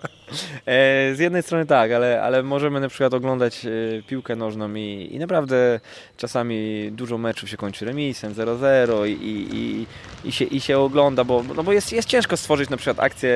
E, 0.66 1.16
z 1.16 1.20
jednej 1.20 1.44
strony 1.44 1.66
tak, 1.66 1.92
ale, 1.92 2.22
ale 2.22 2.44
możemy 2.44 2.80
na 2.80 2.90
przykład 2.90 3.14
oglądać 3.14 3.66
e, 3.66 3.70
piłkę 4.08 4.36
nożną 4.36 4.76
i, 4.76 5.10
i 5.12 5.20
naprawdę 5.20 5.51
czasami 6.18 6.90
dużo 6.92 7.18
meczów 7.18 7.50
się 7.50 7.58
kończy 7.58 7.86
remisem 7.86 8.34
0-0 8.34 9.08
i, 9.08 9.12
i, 9.12 9.88
i, 10.28 10.32
się, 10.32 10.46
i 10.46 10.62
się 10.62 10.80
ogląda, 10.80 11.24
bo, 11.24 11.44
no 11.56 11.64
bo 11.64 11.74
jest, 11.74 11.92
jest 11.92 12.08
ciężko 12.08 12.38
stworzyć 12.38 12.70
na 12.70 12.78
przykład 12.78 13.00
akcję 13.00 13.32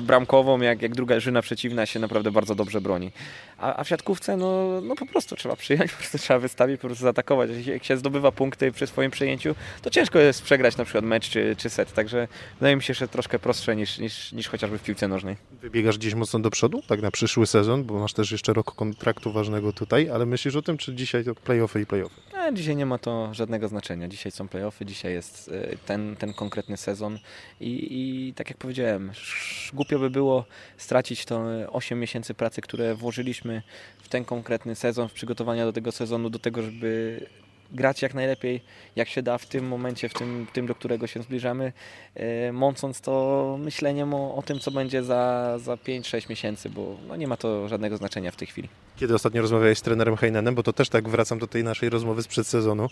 bramkową, 0.00 0.60
jak, 0.60 0.82
jak 0.82 0.94
druga 0.94 1.14
drużyna 1.20 1.42
przeciwna 1.42 1.86
się 1.86 2.00
naprawdę 2.00 2.30
bardzo 2.30 2.54
dobrze 2.54 2.80
broni. 2.80 3.12
A, 3.58 3.76
a 3.76 3.84
w 3.84 3.88
siatkówce 3.88 4.36
no, 4.36 4.80
no 4.80 4.96
po 4.96 5.06
prostu 5.06 5.36
trzeba 5.36 5.56
przyjąć, 5.56 5.92
po 5.92 5.98
prostu 5.98 6.18
trzeba 6.18 6.38
wystawić, 6.38 6.80
po 6.80 6.86
prostu 6.86 7.02
zaatakować. 7.02 7.50
Jak 7.66 7.84
się 7.84 7.96
zdobywa 7.96 8.32
punkty 8.32 8.72
przy 8.72 8.86
swoim 8.86 9.10
przejęciu, 9.10 9.54
to 9.82 9.90
ciężko 9.90 10.18
jest 10.18 10.42
przegrać 10.42 10.76
na 10.76 10.84
przykład 10.84 11.04
mecz 11.04 11.28
czy, 11.28 11.56
czy 11.58 11.70
set, 11.70 11.92
także 11.92 12.28
wydaje 12.60 12.76
mi 12.76 12.82
się, 12.82 12.94
że 12.94 13.08
troszkę 13.08 13.38
prostsze 13.38 13.76
niż, 13.76 13.98
niż, 13.98 14.32
niż 14.32 14.48
chociażby 14.48 14.78
w 14.78 14.82
piłce 14.82 15.08
nożnej. 15.08 15.36
Wybiegasz 15.62 15.98
gdzieś 15.98 16.14
mocno 16.14 16.38
do 16.38 16.50
przodu, 16.50 16.82
tak 16.86 17.02
na 17.02 17.10
przyszły 17.10 17.46
sezon, 17.46 17.84
bo 17.84 17.98
masz 17.98 18.12
też 18.12 18.32
jeszcze 18.32 18.52
rok 18.52 18.74
kontraktu 18.74 19.32
ważnego 19.32 19.72
tutaj, 19.72 20.10
ale 20.10 20.26
myślisz 20.26 20.56
o 20.56 20.62
tym, 20.62 20.78
czy 20.78 20.94
dzisiaj 20.94 21.24
to 21.24 21.34
playoffy 21.44 21.80
i 21.80 21.86
playoffy? 21.86 22.20
Dzisiaj 22.52 22.76
nie 22.76 22.86
ma 22.86 22.98
to 22.98 23.34
żadnego 23.34 23.68
znaczenia. 23.68 24.08
Dzisiaj 24.08 24.32
są 24.32 24.48
playoffy, 24.48 24.86
dzisiaj 24.86 25.12
jest 25.12 25.48
e, 25.48 25.76
ten, 25.76 26.16
ten 26.16 26.34
konkretny 26.34 26.76
sezon 26.76 27.18
i, 27.60 27.88
i 27.90 28.34
tak 28.34 28.48
jak 28.48 28.58
powiedziałem, 28.58 29.12
głupio 29.72 29.98
by 29.98 30.10
było 30.10 30.44
stracić 30.76 31.24
to 31.24 31.44
8 31.72 32.00
miesięcy 32.00 32.34
pracy, 32.34 32.60
które 32.60 32.94
włożyliśmy 32.94 33.62
w 33.98 34.08
ten 34.08 34.24
konkretny 34.24 34.74
sezon, 34.74 35.08
w 35.08 35.12
przygotowania 35.12 35.64
do 35.64 35.72
tego 35.72 35.92
sezonu, 35.92 36.30
do 36.30 36.38
tego, 36.38 36.62
żeby 36.62 37.20
grać 37.72 38.02
jak 38.02 38.14
najlepiej, 38.14 38.60
jak 38.96 39.08
się 39.08 39.22
da 39.22 39.38
w 39.38 39.46
tym 39.46 39.68
momencie, 39.68 40.08
w 40.08 40.14
tym, 40.14 40.46
tym 40.52 40.66
do 40.66 40.74
którego 40.74 41.06
się 41.06 41.22
zbliżamy, 41.22 41.72
e, 42.14 42.52
mącąc 42.52 43.00
to 43.00 43.56
myśleniem 43.60 44.14
o, 44.14 44.34
o 44.34 44.42
tym, 44.42 44.58
co 44.58 44.70
będzie 44.70 45.02
za, 45.02 45.54
za 45.58 45.74
5-6 45.74 46.30
miesięcy, 46.30 46.70
bo 46.70 46.96
no 47.08 47.16
nie 47.16 47.26
ma 47.26 47.36
to 47.36 47.68
żadnego 47.68 47.96
znaczenia 47.96 48.30
w 48.30 48.36
tej 48.36 48.48
chwili. 48.48 48.68
Kiedy 48.96 49.14
ostatnio 49.14 49.42
rozmawiałeś 49.42 49.78
z 49.78 49.82
trenerem 49.82 50.16
Heinenem, 50.16 50.54
bo 50.54 50.62
to 50.62 50.72
też 50.72 50.88
tak 50.88 51.08
wracam 51.08 51.38
do 51.38 51.46
tej 51.46 51.64
naszej 51.64 51.90
rozmowy 51.90 52.22
sprzed 52.22 52.46
sezonu, 52.46 52.88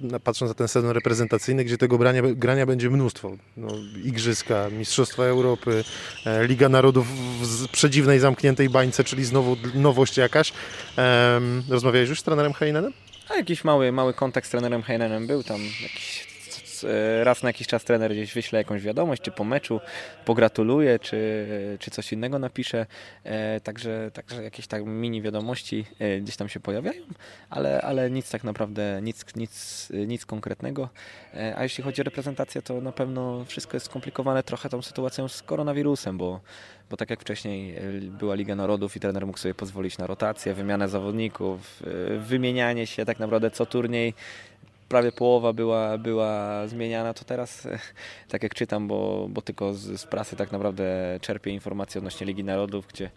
no, 0.00 0.20
patrząc 0.20 0.50
na 0.50 0.54
ten 0.54 0.68
sezon 0.68 0.90
reprezentacyjny, 0.90 1.64
gdzie 1.64 1.78
tego 1.78 1.98
grania, 1.98 2.22
grania 2.22 2.66
będzie 2.66 2.90
mnóstwo. 2.90 3.36
No, 3.56 3.68
igrzyska, 4.04 4.68
Mistrzostwa 4.70 5.24
Europy, 5.24 5.84
e, 6.26 6.46
Liga 6.46 6.68
Narodów 6.68 7.06
w 7.42 7.68
przedziwnej, 7.68 8.18
zamkniętej 8.18 8.68
bańce, 8.68 9.04
czyli 9.04 9.24
znowu 9.24 9.56
nowość 9.74 10.16
jakaś. 10.16 10.52
Rozmawiałeś 11.68 12.08
już 12.08 12.20
z 12.20 12.22
trenerem 12.22 12.52
Heinenem? 12.52 12.92
A 13.32 13.36
jakiś 13.36 13.64
mały, 13.64 13.92
mały 13.92 14.14
kontakt 14.14 14.46
z 14.46 14.50
trenerem 14.50 14.82
Heinenem 14.82 15.26
był 15.26 15.42
tam 15.42 15.60
jakiś 15.82 16.31
e, 16.84 17.24
raz 17.24 17.42
na 17.42 17.48
jakiś 17.48 17.66
czas 17.66 17.84
trener 17.84 18.12
gdzieś 18.12 18.34
wyśle 18.34 18.58
jakąś 18.58 18.82
wiadomość, 18.82 19.22
czy 19.22 19.30
po 19.30 19.44
meczu 19.44 19.80
pogratuluje, 20.24 20.98
czy, 20.98 21.46
czy 21.80 21.90
coś 21.90 22.12
innego 22.12 22.38
napisze. 22.38 22.86
E, 23.24 23.60
także, 23.60 24.10
także 24.14 24.42
jakieś 24.42 24.66
tak 24.66 24.84
mini 24.86 25.22
wiadomości 25.22 25.84
e, 25.98 26.20
gdzieś 26.20 26.36
tam 26.36 26.48
się 26.48 26.60
pojawiają, 26.60 27.02
ale, 27.50 27.82
ale 27.82 28.10
nic 28.10 28.30
tak 28.30 28.44
naprawdę, 28.44 29.00
nic, 29.02 29.24
nic, 29.36 29.88
nic 30.06 30.26
konkretnego. 30.26 30.88
A 31.56 31.62
jeśli 31.62 31.84
chodzi 31.84 32.00
o 32.00 32.04
reprezentację, 32.04 32.62
to 32.62 32.80
na 32.80 32.92
pewno 32.92 33.44
wszystko 33.44 33.76
jest 33.76 33.86
skomplikowane 33.86 34.42
trochę 34.42 34.68
tą 34.68 34.82
sytuacją 34.82 35.28
z 35.28 35.42
koronawirusem, 35.42 36.18
bo 36.18 36.40
bo 36.90 36.96
tak 36.96 37.10
jak 37.10 37.20
wcześniej 37.20 37.74
była 38.18 38.34
Liga 38.34 38.54
Narodów 38.54 38.96
i 38.96 39.00
trener 39.00 39.26
mógł 39.26 39.38
sobie 39.38 39.54
pozwolić 39.54 39.98
na 39.98 40.06
rotację, 40.06 40.54
wymianę 40.54 40.88
zawodników, 40.88 41.82
wymienianie 42.18 42.86
się 42.86 43.04
tak 43.04 43.18
naprawdę 43.18 43.50
co 43.50 43.66
turniej 43.66 44.14
prawie 44.92 45.12
połowa 45.12 45.52
była, 45.52 45.98
była 45.98 46.68
zmieniana, 46.68 47.14
to 47.14 47.24
teraz, 47.24 47.68
tak 48.32 48.42
jak 48.42 48.54
czytam, 48.54 48.88
bo, 48.88 49.26
bo 49.30 49.42
tylko 49.42 49.74
z, 49.74 50.00
z 50.00 50.06
prasy 50.06 50.36
tak 50.36 50.52
naprawdę 50.52 50.84
czerpię 51.20 51.50
informacje 51.50 51.98
odnośnie 51.98 52.26
Ligi 52.26 52.44
Narodów, 52.44 52.86
gdzie 52.86 53.10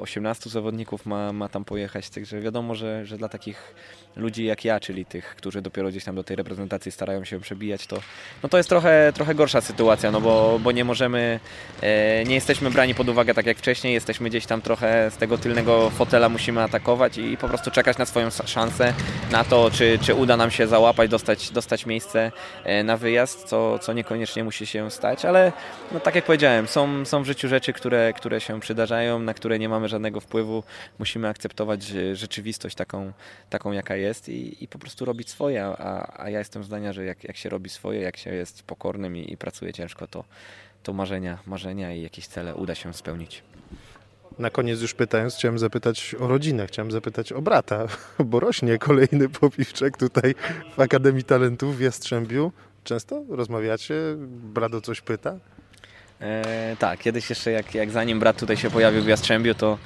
18 0.00 0.46
e, 0.46 0.50
zawodników 0.50 1.06
ma, 1.06 1.32
ma 1.32 1.48
tam 1.48 1.64
pojechać, 1.64 2.10
także 2.10 2.40
wiadomo, 2.40 2.74
że, 2.74 3.06
że 3.06 3.18
dla 3.18 3.28
takich 3.28 3.74
ludzi 4.16 4.44
jak 4.44 4.64
ja, 4.64 4.80
czyli 4.80 5.04
tych, 5.04 5.36
którzy 5.36 5.62
dopiero 5.62 5.88
gdzieś 5.88 6.04
tam 6.04 6.14
do 6.14 6.24
tej 6.24 6.36
reprezentacji 6.36 6.92
starają 6.92 7.24
się 7.24 7.40
przebijać, 7.40 7.86
to, 7.86 7.96
no 8.42 8.48
to 8.48 8.56
jest 8.56 8.68
trochę, 8.68 9.12
trochę 9.14 9.34
gorsza 9.34 9.60
sytuacja, 9.60 10.10
no 10.10 10.20
bo, 10.20 10.58
bo 10.62 10.72
nie 10.72 10.84
możemy, 10.84 11.40
e, 11.82 12.24
nie 12.24 12.34
jesteśmy 12.34 12.70
brani 12.70 12.94
pod 12.94 13.08
uwagę 13.08 13.34
tak 13.34 13.46
jak 13.46 13.58
wcześniej, 13.58 13.94
jesteśmy 13.94 14.28
gdzieś 14.28 14.46
tam 14.46 14.62
trochę 14.62 15.10
z 15.10 15.16
tego 15.16 15.38
tylnego 15.38 15.90
fotela 15.90 16.28
musimy 16.28 16.62
atakować 16.62 17.18
i 17.18 17.36
po 17.36 17.48
prostu 17.48 17.70
czekać 17.70 17.98
na 17.98 18.06
swoją 18.06 18.30
szansę, 18.30 18.94
na 19.30 19.44
to, 19.44 19.70
czy, 19.70 19.98
czy 20.02 20.14
uda 20.14 20.36
nam 20.36 20.50
się 20.50 20.66
załapać, 20.66 21.10
dostać, 21.10 21.50
dostać 21.50 21.86
miejsce 21.86 22.32
e, 22.64 22.84
na 22.84 22.96
wyjazd, 22.96 23.44
co, 23.44 23.78
co 23.78 23.92
niekoniecznie 23.92 24.44
musi 24.44 24.66
się 24.66 24.90
stać, 24.90 25.24
ale 25.24 25.52
no 25.92 26.00
tak 26.00 26.14
jak 26.14 26.24
powiedziałem, 26.24 26.68
są, 26.68 27.04
są 27.04 27.22
w 27.22 27.26
życiu 27.26 27.48
rzeczy, 27.48 27.72
które, 27.72 28.12
które 28.12 28.40
się 28.40 28.60
przydarzają, 28.60 29.18
na 29.18 29.34
które 29.34 29.58
nie 29.58 29.69
mamy 29.70 29.88
żadnego 29.88 30.20
wpływu, 30.20 30.62
musimy 30.98 31.28
akceptować 31.28 31.90
e, 31.90 32.16
rzeczywistość 32.16 32.76
taką, 32.76 33.12
taką 33.50 33.72
jaka 33.72 33.96
jest 33.96 34.28
i, 34.28 34.64
i 34.64 34.68
po 34.68 34.78
prostu 34.78 35.04
robić 35.04 35.30
swoje, 35.30 35.64
a, 35.64 36.22
a 36.22 36.30
ja 36.30 36.38
jestem 36.38 36.64
zdania, 36.64 36.92
że 36.92 37.04
jak, 37.04 37.24
jak 37.24 37.36
się 37.36 37.48
robi 37.48 37.70
swoje, 37.70 38.00
jak 38.00 38.16
się 38.16 38.34
jest 38.34 38.62
pokornym 38.62 39.16
i, 39.16 39.32
i 39.32 39.36
pracuje 39.36 39.72
ciężko, 39.72 40.06
to, 40.06 40.24
to 40.82 40.92
marzenia, 40.92 41.38
marzenia 41.46 41.92
i 41.92 42.02
jakieś 42.02 42.26
cele 42.26 42.54
uda 42.54 42.74
się 42.74 42.94
spełnić. 42.94 43.42
Na 44.38 44.50
koniec 44.50 44.80
już 44.80 44.94
pytając, 44.94 45.34
chciałem 45.34 45.58
zapytać 45.58 46.14
o 46.20 46.28
rodzinę, 46.28 46.66
chciałem 46.66 46.90
zapytać 46.90 47.32
o 47.32 47.42
brata, 47.42 47.86
bo 48.30 48.40
rośnie 48.40 48.78
kolejny 48.78 49.28
popiwczek 49.28 49.96
tutaj 49.96 50.34
w 50.76 50.80
Akademii 50.80 51.24
Talentów 51.24 51.76
w 51.76 51.80
Jastrzębiu. 51.80 52.52
Często 52.84 53.24
rozmawiacie? 53.28 53.94
Brat 54.26 54.74
o 54.74 54.80
coś 54.80 55.00
pyta? 55.00 55.38
E, 56.20 56.76
tak, 56.78 56.98
kiedyś 56.98 57.30
jeszcze 57.30 57.50
jak, 57.50 57.74
jak 57.74 57.90
zanim 57.90 58.20
brat 58.20 58.36
tutaj 58.36 58.56
się 58.56 58.70
pojawił 58.70 59.02
w 59.02 59.06
Jastrzębiu, 59.06 59.54
to 59.54 59.78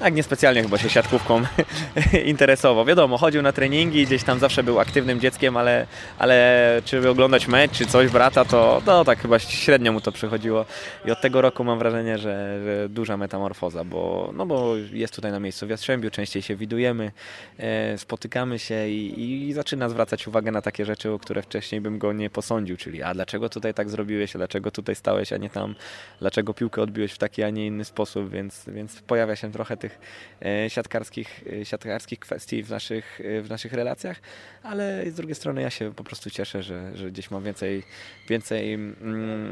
tak 0.00 0.14
niespecjalnie 0.14 0.62
chyba 0.62 0.78
się 0.78 0.90
siatkówką 0.90 1.42
interesował. 2.24 2.84
Wiadomo, 2.84 3.18
chodził 3.18 3.42
na 3.42 3.52
treningi, 3.52 4.06
gdzieś 4.06 4.24
tam 4.24 4.38
zawsze 4.38 4.62
był 4.62 4.80
aktywnym 4.80 5.20
dzieckiem, 5.20 5.56
ale, 5.56 5.86
ale 6.18 6.82
czy 6.84 7.10
oglądać 7.10 7.48
mecz, 7.48 7.72
czy 7.72 7.86
coś 7.86 8.10
brata, 8.10 8.44
to 8.44 8.82
no, 8.86 9.04
tak 9.04 9.18
chyba 9.18 9.38
średnio 9.38 9.92
mu 9.92 10.00
to 10.00 10.12
przychodziło. 10.12 10.64
I 11.04 11.10
od 11.10 11.20
tego 11.20 11.40
roku 11.40 11.64
mam 11.64 11.78
wrażenie, 11.78 12.18
że, 12.18 12.60
że 12.64 12.88
duża 12.88 13.16
metamorfoza, 13.16 13.84
bo, 13.84 14.30
no 14.34 14.46
bo 14.46 14.76
jest 14.92 15.14
tutaj 15.14 15.32
na 15.32 15.40
miejscu 15.40 15.66
w 15.66 15.70
Jastrzębiu, 15.70 16.10
częściej 16.10 16.42
się 16.42 16.56
widujemy, 16.56 17.12
e, 17.58 17.98
spotykamy 17.98 18.58
się 18.58 18.88
i, 18.88 19.48
i, 19.48 19.52
zaczyna 19.52 19.88
zwracać 19.88 20.28
uwagę 20.28 20.52
na 20.52 20.62
takie 20.62 20.84
rzeczy, 20.84 21.10
o 21.10 21.18
które 21.18 21.42
wcześniej 21.42 21.80
bym 21.80 21.98
go 21.98 22.12
nie 22.12 22.30
posądził, 22.30 22.76
czyli 22.76 23.02
a 23.02 23.14
dlaczego 23.14 23.48
tutaj 23.48 23.74
tak 23.74 23.90
zrobiłeś, 23.90 24.36
a 24.36 24.38
dlaczego 24.38 24.70
tutaj 24.70 24.94
stałeś, 24.94 25.32
a 25.32 25.36
nie 25.36 25.50
tam, 25.50 25.74
dlaczego 26.20 26.54
piłkę 26.54 26.82
odbiłeś 26.82 27.12
w 27.12 27.18
taki, 27.18 27.42
a 27.42 27.50
nie 27.50 27.66
inny 27.66 27.84
sposób, 27.84 28.30
więc, 28.30 28.64
więc 28.66 29.02
pojawia 29.02 29.36
się 29.36 29.52
trochę 29.52 29.76
tych 29.76 29.89
E, 30.44 30.70
siatkarskich, 30.70 31.44
e, 31.60 31.64
siatkarskich 31.64 32.18
kwestii 32.18 32.62
w 32.62 32.70
naszych, 32.70 33.20
e, 33.20 33.42
w 33.42 33.50
naszych 33.50 33.72
relacjach, 33.72 34.20
ale 34.62 35.10
z 35.10 35.14
drugiej 35.14 35.34
strony 35.34 35.62
ja 35.62 35.70
się 35.70 35.94
po 35.94 36.04
prostu 36.04 36.30
cieszę, 36.30 36.62
że, 36.62 36.96
że 36.96 37.10
gdzieś 37.10 37.30
mam 37.30 37.44
więcej, 37.44 37.82
więcej 38.28 38.74
mm, 38.74 39.50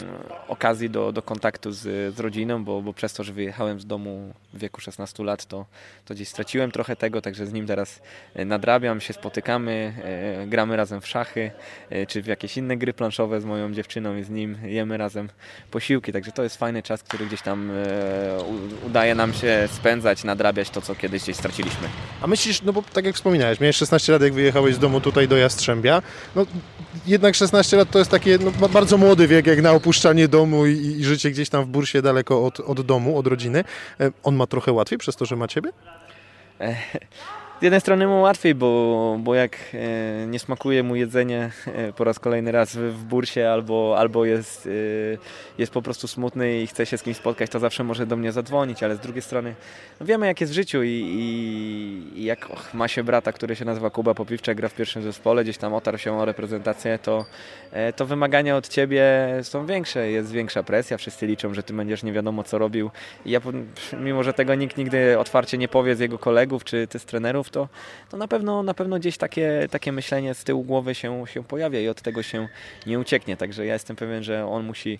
okazji 0.48 0.90
do, 0.90 1.12
do 1.12 1.22
kontaktu 1.22 1.72
z, 1.72 2.14
z 2.14 2.20
rodziną, 2.20 2.64
bo, 2.64 2.82
bo 2.82 2.92
przez 2.92 3.12
to, 3.12 3.24
że 3.24 3.32
wyjechałem 3.32 3.80
z 3.80 3.86
domu 3.86 4.34
w 4.54 4.58
wieku 4.58 4.80
16 4.80 5.24
lat, 5.24 5.46
to, 5.46 5.66
to 6.04 6.14
gdzieś 6.14 6.28
straciłem 6.28 6.70
trochę 6.70 6.96
tego, 6.96 7.20
także 7.20 7.46
z 7.46 7.52
nim 7.52 7.66
teraz 7.66 8.02
nadrabiam, 8.34 9.00
się 9.00 9.12
spotykamy, 9.12 9.94
gramy 10.46 10.76
razem 10.76 11.00
w 11.00 11.06
szachy, 11.06 11.50
czy 12.08 12.22
w 12.22 12.26
jakieś 12.26 12.56
inne 12.56 12.76
gry 12.76 12.92
planszowe 12.92 13.40
z 13.40 13.44
moją 13.44 13.72
dziewczyną 13.72 14.16
i 14.16 14.22
z 14.22 14.30
nim 14.30 14.58
jemy 14.62 14.96
razem 14.96 15.28
posiłki, 15.70 16.12
także 16.12 16.32
to 16.32 16.42
jest 16.42 16.56
fajny 16.56 16.82
czas, 16.82 17.02
który 17.02 17.26
gdzieś 17.26 17.42
tam 17.42 17.70
udaje 18.86 19.14
nam 19.14 19.32
się 19.32 19.68
spędzać 19.72 20.24
nadrabiać 20.28 20.70
to, 20.70 20.80
co 20.80 20.94
kiedyś 20.94 21.22
gdzieś 21.22 21.36
straciliśmy. 21.36 21.88
A 22.22 22.26
myślisz, 22.26 22.62
no 22.62 22.72
bo 22.72 22.82
tak 22.82 23.04
jak 23.04 23.14
wspominałeś, 23.14 23.60
miałeś 23.60 23.76
16 23.76 24.12
lat, 24.12 24.22
jak 24.22 24.32
wyjechałeś 24.32 24.74
z 24.74 24.78
domu 24.78 25.00
tutaj 25.00 25.28
do 25.28 25.36
Jastrzębia, 25.36 26.02
no 26.36 26.46
jednak 27.06 27.34
16 27.34 27.76
lat 27.76 27.90
to 27.90 27.98
jest 27.98 28.10
takie 28.10 28.38
no, 28.60 28.68
bardzo 28.68 28.98
młody 28.98 29.28
wiek, 29.28 29.46
jak 29.46 29.62
na 29.62 29.72
opuszczanie 29.72 30.28
domu 30.28 30.66
i, 30.66 30.72
i 30.72 31.04
życie 31.04 31.30
gdzieś 31.30 31.48
tam 31.48 31.64
w 31.64 31.66
bursie 31.66 32.02
daleko 32.02 32.44
od, 32.44 32.60
od 32.60 32.80
domu, 32.80 33.18
od 33.18 33.26
rodziny. 33.26 33.64
E, 34.00 34.10
on 34.22 34.36
ma 34.36 34.46
trochę 34.46 34.72
łatwiej 34.72 34.98
przez 34.98 35.16
to, 35.16 35.26
że 35.26 35.36
ma 35.36 35.48
ciebie? 35.48 35.70
Z 37.58 37.62
jednej 37.62 37.80
strony 37.80 38.06
mu 38.06 38.20
łatwiej, 38.20 38.54
bo, 38.54 39.16
bo 39.20 39.34
jak 39.34 39.56
e, 39.74 40.26
nie 40.26 40.38
smakuje 40.38 40.82
mu 40.82 40.96
jedzenie 40.96 41.50
e, 41.66 41.92
po 41.92 42.04
raz 42.04 42.18
kolejny 42.18 42.52
raz 42.52 42.76
w, 42.76 42.80
w 42.80 43.04
bursie 43.04 43.50
albo, 43.50 43.94
albo 43.98 44.24
jest, 44.24 44.66
e, 44.66 44.70
jest 45.58 45.72
po 45.72 45.82
prostu 45.82 46.08
smutny 46.08 46.60
i 46.60 46.66
chce 46.66 46.86
się 46.86 46.98
z 46.98 47.02
kimś 47.02 47.16
spotkać, 47.16 47.50
to 47.50 47.58
zawsze 47.58 47.84
może 47.84 48.06
do 48.06 48.16
mnie 48.16 48.32
zadzwonić, 48.32 48.82
ale 48.82 48.96
z 48.96 49.00
drugiej 49.00 49.22
strony 49.22 49.54
no 50.00 50.06
wiemy 50.06 50.26
jak 50.26 50.40
jest 50.40 50.52
w 50.52 50.54
życiu 50.54 50.82
i, 50.82 50.88
i, 50.88 52.20
i 52.20 52.24
jak 52.24 52.50
och, 52.50 52.74
ma 52.74 52.88
się 52.88 53.04
brata, 53.04 53.32
który 53.32 53.56
się 53.56 53.64
nazywa 53.64 53.90
Kuba 53.90 54.14
Popiwczak, 54.14 54.56
gra 54.56 54.68
w 54.68 54.74
pierwszym 54.74 55.02
zespole, 55.02 55.44
gdzieś 55.44 55.58
tam 55.58 55.74
otarł 55.74 55.98
się 55.98 56.18
o 56.18 56.24
reprezentację, 56.24 56.98
to, 57.02 57.24
e, 57.72 57.92
to 57.92 58.06
wymagania 58.06 58.56
od 58.56 58.68
ciebie 58.68 59.04
są 59.42 59.66
większe, 59.66 60.10
jest 60.10 60.32
większa 60.32 60.62
presja, 60.62 60.96
wszyscy 60.96 61.26
liczą, 61.26 61.54
że 61.54 61.62
ty 61.62 61.72
będziesz 61.72 62.02
nie 62.02 62.12
wiadomo 62.12 62.44
co 62.44 62.58
robił. 62.58 62.90
I 63.26 63.30
ja 63.30 63.40
mimo, 64.00 64.22
że 64.22 64.32
tego 64.32 64.54
nikt 64.54 64.76
nigdy 64.76 65.18
otwarcie 65.18 65.58
nie 65.58 65.68
powie 65.68 65.96
z 65.96 66.00
jego 66.00 66.18
kolegów 66.18 66.64
czy 66.64 66.86
ty 66.86 66.98
z 66.98 67.04
trenerów, 67.04 67.47
to, 67.50 67.68
to 68.10 68.16
na, 68.16 68.28
pewno, 68.28 68.62
na 68.62 68.74
pewno 68.74 68.98
gdzieś 68.98 69.16
takie, 69.16 69.68
takie 69.70 69.92
myślenie 69.92 70.34
z 70.34 70.44
tyłu 70.44 70.64
głowy 70.64 70.94
się, 70.94 71.24
się 71.26 71.44
pojawia 71.44 71.80
i 71.80 71.88
od 71.88 72.02
tego 72.02 72.22
się 72.22 72.48
nie 72.86 72.98
ucieknie. 72.98 73.36
Także 73.36 73.66
ja 73.66 73.72
jestem 73.72 73.96
pewien, 73.96 74.22
że 74.22 74.46
on 74.46 74.66
musi 74.66 74.98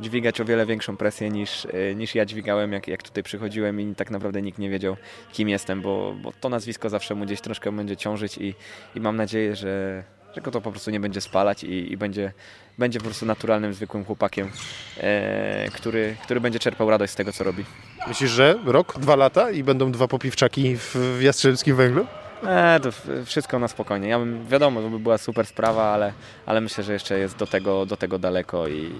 dźwigać 0.00 0.40
o 0.40 0.44
wiele 0.44 0.66
większą 0.66 0.96
presję 0.96 1.30
niż, 1.30 1.66
e, 1.66 1.94
niż 1.94 2.14
ja 2.14 2.26
dźwigałem, 2.26 2.72
jak, 2.72 2.88
jak 2.88 3.02
tutaj 3.02 3.22
przychodziłem 3.22 3.80
i 3.80 3.94
tak 3.94 4.10
naprawdę 4.10 4.42
nikt 4.42 4.58
nie 4.58 4.70
wiedział, 4.70 4.96
kim 5.32 5.48
jestem, 5.48 5.82
bo, 5.82 6.14
bo 6.22 6.32
to 6.40 6.48
nazwisko 6.48 6.88
zawsze 6.88 7.14
mu 7.14 7.24
gdzieś 7.24 7.40
troszkę 7.40 7.72
będzie 7.72 7.96
ciążyć 7.96 8.38
i, 8.38 8.54
i 8.94 9.00
mam 9.00 9.16
nadzieję, 9.16 9.56
że, 9.56 10.04
że 10.34 10.40
go 10.40 10.50
to 10.50 10.60
po 10.60 10.70
prostu 10.70 10.90
nie 10.90 11.00
będzie 11.00 11.20
spalać 11.20 11.64
i, 11.64 11.92
i 11.92 11.96
będzie, 11.96 12.32
będzie 12.78 12.98
po 12.98 13.04
prostu 13.04 13.26
naturalnym, 13.26 13.74
zwykłym 13.74 14.04
chłopakiem, 14.04 14.50
e, 14.98 15.70
który, 15.74 16.16
który 16.24 16.40
będzie 16.40 16.58
czerpał 16.58 16.90
radość 16.90 17.12
z 17.12 17.16
tego, 17.16 17.32
co 17.32 17.44
robi. 17.44 17.64
Myślisz, 18.08 18.30
że 18.30 18.58
rok, 18.64 18.98
dwa 18.98 19.16
lata 19.16 19.50
i 19.50 19.62
będą 19.62 19.92
dwa 19.92 20.08
popiwczaki 20.08 20.76
w, 20.76 20.96
w 21.18 21.22
Jastrzębskim 21.22 21.76
Węglu? 21.76 22.06
E, 22.46 22.80
to 22.80 22.88
wszystko 23.24 23.58
na 23.58 23.68
spokojnie. 23.68 24.08
Ja 24.08 24.18
bym, 24.18 24.46
wiadomo, 24.46 24.82
to 24.82 24.88
by 24.88 24.98
była 24.98 25.18
super 25.18 25.46
sprawa, 25.46 25.84
ale, 25.84 26.12
ale 26.46 26.60
myślę, 26.60 26.84
że 26.84 26.92
jeszcze 26.92 27.18
jest 27.18 27.36
do 27.36 27.46
tego, 27.46 27.86
do 27.86 27.96
tego 27.96 28.18
daleko 28.18 28.68
i, 28.68 28.92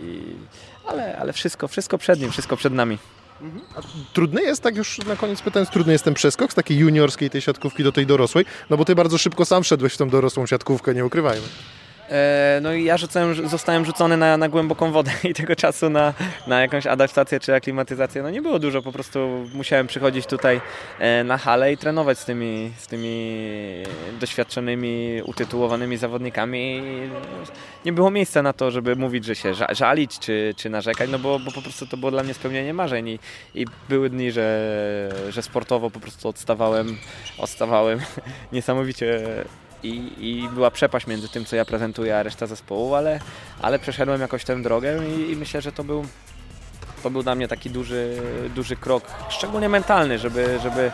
ale, 0.86 1.18
ale 1.18 1.32
wszystko, 1.32 1.68
wszystko 1.68 1.98
przed 1.98 2.20
nim, 2.20 2.30
wszystko 2.30 2.56
przed 2.56 2.72
nami. 2.72 2.98
Trudny 4.12 4.42
jest, 4.42 4.62
tak 4.62 4.76
już 4.76 4.98
na 4.98 5.16
koniec 5.16 5.42
pytając, 5.42 5.70
trudny 5.70 5.92
jest 5.92 6.04
ten 6.04 6.14
przeskok 6.14 6.52
z 6.52 6.54
takiej 6.54 6.78
juniorskiej 6.78 7.30
tej 7.30 7.40
siatkówki 7.40 7.84
do 7.84 7.92
tej 7.92 8.06
dorosłej? 8.06 8.44
No 8.70 8.76
bo 8.76 8.84
ty 8.84 8.94
bardzo 8.94 9.18
szybko 9.18 9.44
sam 9.44 9.62
wszedłeś 9.62 9.94
w 9.94 9.96
tą 9.96 10.08
dorosłą 10.08 10.46
siatkówkę, 10.46 10.94
nie 10.94 11.04
ukrywajmy. 11.04 11.46
E, 12.10 12.58
no 12.62 12.72
i 12.72 12.84
ja 12.84 12.96
rzucałem, 12.96 13.48
zostałem 13.48 13.84
rzucony 13.84 14.16
na, 14.16 14.36
na 14.36 14.48
głęboką 14.48 14.92
wodę 14.92 15.10
i 15.30 15.34
tego 15.34 15.56
czasu 15.56 15.90
na, 15.90 16.14
na 16.46 16.60
jakąś 16.60 16.86
adaptację 16.86 17.40
czy 17.40 17.54
aklimatyzację 17.54 18.22
no 18.22 18.30
nie 18.30 18.42
było 18.42 18.58
dużo, 18.58 18.82
po 18.82 18.92
prostu 18.92 19.46
musiałem 19.54 19.86
przychodzić 19.86 20.26
tutaj 20.26 20.60
e, 20.98 21.24
na 21.24 21.38
halę 21.38 21.72
i 21.72 21.76
trenować 21.76 22.18
z 22.18 22.24
tymi, 22.24 22.72
z 22.78 22.86
tymi 22.86 23.42
doświadczonymi, 24.20 25.22
utytułowanymi 25.24 25.96
zawodnikami. 25.96 26.82
Nie 27.84 27.92
było 27.92 28.10
miejsca 28.10 28.42
na 28.42 28.52
to, 28.52 28.70
żeby 28.70 28.96
mówić, 28.96 29.24
że 29.24 29.34
się 29.34 29.54
żalić 29.70 30.18
czy, 30.18 30.54
czy 30.56 30.70
narzekać, 30.70 31.10
no 31.10 31.18
bo, 31.18 31.38
bo 31.38 31.52
po 31.52 31.62
prostu 31.62 31.86
to 31.86 31.96
było 31.96 32.10
dla 32.10 32.22
mnie 32.22 32.34
spełnienie 32.34 32.74
marzeń 32.74 33.08
i, 33.08 33.18
i 33.54 33.66
były 33.88 34.10
dni, 34.10 34.32
że, 34.32 35.08
że 35.28 35.42
sportowo 35.42 35.90
po 35.90 36.00
prostu 36.00 36.28
odstawałem, 36.28 36.96
odstawałem 37.38 38.00
niesamowicie 38.52 39.20
i, 39.82 40.12
i 40.18 40.48
była 40.48 40.70
przepaść 40.70 41.06
między 41.06 41.28
tym, 41.28 41.44
co 41.44 41.56
ja 41.56 41.64
prezentuję, 41.64 42.18
a 42.18 42.22
reszta 42.22 42.46
zespołu, 42.46 42.94
ale, 42.94 43.20
ale 43.62 43.78
przeszedłem 43.78 44.20
jakoś 44.20 44.44
tę 44.44 44.62
drogę 44.62 45.00
i, 45.08 45.30
i 45.30 45.36
myślę, 45.36 45.62
że 45.62 45.72
to 45.72 45.84
był, 45.84 46.04
to 47.02 47.10
był 47.10 47.22
dla 47.22 47.34
mnie 47.34 47.48
taki 47.48 47.70
duży, 47.70 48.22
duży 48.54 48.76
krok, 48.76 49.04
szczególnie 49.28 49.68
mentalny, 49.68 50.18
żeby, 50.18 50.58
żeby, 50.62 50.92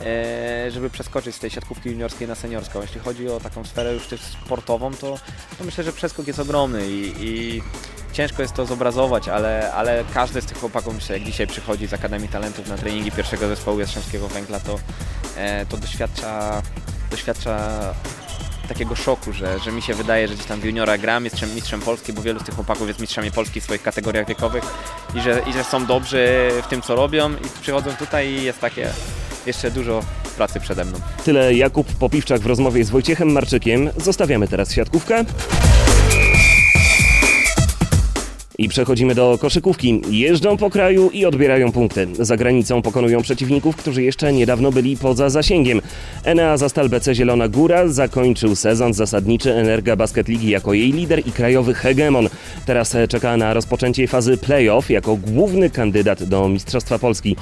e, 0.00 0.70
żeby 0.70 0.90
przeskoczyć 0.90 1.34
z 1.34 1.38
tej 1.38 1.50
siatkówki 1.50 1.88
juniorskiej 1.88 2.28
na 2.28 2.34
seniorską. 2.34 2.80
Jeśli 2.80 3.00
chodzi 3.00 3.28
o 3.28 3.40
taką 3.40 3.64
sferę 3.64 3.94
już 3.94 4.02
sportową, 4.44 4.94
to, 4.94 5.18
to 5.58 5.64
myślę, 5.64 5.84
że 5.84 5.92
przeskok 5.92 6.26
jest 6.26 6.38
ogromny 6.38 6.90
i, 6.90 7.12
i 7.20 7.62
ciężko 8.12 8.42
jest 8.42 8.54
to 8.54 8.66
zobrazować, 8.66 9.28
ale, 9.28 9.72
ale 9.72 10.04
każdy 10.14 10.42
z 10.42 10.46
tych 10.46 10.58
chłopaków, 10.58 10.94
myślę, 10.94 11.18
jak 11.18 11.26
dzisiaj 11.26 11.46
przychodzi 11.46 11.86
z 11.86 11.94
Akademii 11.94 12.28
Talentów 12.28 12.68
na 12.68 12.76
treningi 12.76 13.12
pierwszego 13.12 13.48
zespołu 13.48 13.80
Jastrzębskiego 13.80 14.28
Węgla, 14.28 14.60
to, 14.60 14.78
e, 15.36 15.66
to 15.66 15.76
doświadcza, 15.76 16.62
doświadcza 17.10 17.80
takiego 18.68 18.96
szoku, 18.96 19.32
że, 19.32 19.58
że 19.58 19.72
mi 19.72 19.82
się 19.82 19.94
wydaje, 19.94 20.28
że 20.28 20.34
gdzieś 20.34 20.46
tam 20.46 20.60
w 20.60 20.64
juniora 20.64 20.98
gram, 20.98 21.24
mistrzem, 21.24 21.54
mistrzem 21.54 21.80
Polski, 21.80 22.12
bo 22.12 22.22
wielu 22.22 22.40
z 22.40 22.42
tych 22.42 22.54
chłopaków 22.54 22.88
jest 22.88 23.00
mistrzami 23.00 23.32
Polski 23.32 23.60
w 23.60 23.64
swoich 23.64 23.82
kategoriach 23.82 24.26
wiekowych 24.26 24.64
i 25.14 25.20
że, 25.20 25.42
i 25.50 25.52
że 25.52 25.64
są 25.64 25.86
dobrzy 25.86 26.50
w 26.62 26.66
tym, 26.66 26.82
co 26.82 26.96
robią 26.96 27.30
i 27.30 27.60
przychodzą 27.62 27.96
tutaj 27.98 28.28
i 28.28 28.42
jest 28.42 28.60
takie 28.60 28.90
jeszcze 29.46 29.70
dużo 29.70 30.00
pracy 30.36 30.60
przede 30.60 30.84
mną. 30.84 30.98
Tyle 31.24 31.54
Jakub 31.54 31.86
Popiwczak 31.92 32.40
w 32.40 32.46
rozmowie 32.46 32.84
z 32.84 32.90
Wojciechem 32.90 33.32
Marczykiem. 33.32 33.90
Zostawiamy 33.96 34.48
teraz 34.48 34.72
siatkówkę. 34.72 35.24
I 38.60 38.68
przechodzimy 38.68 39.14
do 39.14 39.38
koszykówki. 39.40 40.00
Jeżdżą 40.10 40.56
po 40.56 40.70
kraju 40.70 41.10
i 41.10 41.24
odbierają 41.24 41.72
punkty. 41.72 42.06
Za 42.18 42.36
granicą 42.36 42.82
pokonują 42.82 43.22
przeciwników, 43.22 43.76
którzy 43.76 44.02
jeszcze 44.02 44.32
niedawno 44.32 44.72
byli 44.72 44.96
poza 44.96 45.30
zasięgiem. 45.30 45.80
Enea 46.24 46.56
Zastal 46.56 46.88
BC 46.88 47.14
Zielona 47.14 47.48
Góra 47.48 47.88
zakończył 47.88 48.56
sezon 48.56 48.94
zasadniczy 48.94 49.54
Energa 49.54 49.96
Basket 49.96 50.28
Ligi 50.28 50.50
jako 50.50 50.74
jej 50.74 50.92
lider 50.92 51.26
i 51.26 51.32
krajowy 51.32 51.74
hegemon. 51.74 52.28
Teraz 52.66 52.96
czeka 53.08 53.36
na 53.36 53.54
rozpoczęcie 53.54 54.08
fazy 54.08 54.36
playoff 54.36 54.90
jako 54.90 55.16
główny 55.16 55.70
kandydat 55.70 56.24
do 56.24 56.48
Mistrzostwa 56.48 56.98
Polski. 56.98 57.36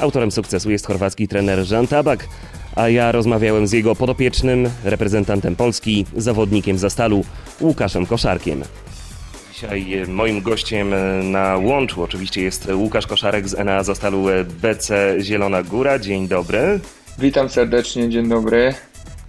Autorem 0.00 0.30
sukcesu 0.30 0.70
jest 0.70 0.86
chorwacki 0.86 1.28
trener 1.28 1.70
Jan 1.70 1.86
Tabak, 1.86 2.28
a 2.76 2.88
ja 2.88 3.12
rozmawiałem 3.12 3.66
z 3.66 3.72
jego 3.72 3.94
podopiecznym, 3.94 4.70
reprezentantem 4.84 5.56
Polski, 5.56 6.06
zawodnikiem 6.16 6.78
Zastalu, 6.78 7.24
Łukaszem 7.60 8.06
Koszarkiem. 8.06 8.62
Dzisiaj 9.60 10.06
moim 10.08 10.42
gościem 10.42 10.94
na 11.30 11.56
łączu 11.56 12.02
oczywiście 12.02 12.42
jest 12.42 12.68
Łukasz 12.74 13.06
Koszarek 13.06 13.48
z 13.48 13.64
NA 13.64 13.82
Zastalu 13.82 14.26
BC 14.62 15.16
Zielona 15.20 15.62
Góra. 15.62 15.98
Dzień 15.98 16.28
dobry. 16.28 16.80
Witam 17.18 17.48
serdecznie, 17.48 18.08
dzień 18.08 18.28
dobry. 18.28 18.74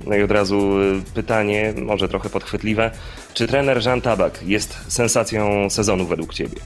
No 0.07 0.15
i 0.15 0.23
od 0.23 0.31
razu 0.31 0.71
pytanie, 1.13 1.73
może 1.81 2.09
trochę 2.09 2.29
podchwytliwe. 2.29 2.91
Czy 3.33 3.47
trener 3.47 3.85
Jean 3.85 4.01
Tabak 4.01 4.43
jest 4.43 4.77
sensacją 4.87 5.69
sezonu 5.69 6.05
według 6.05 6.33
Ciebie? 6.33 6.57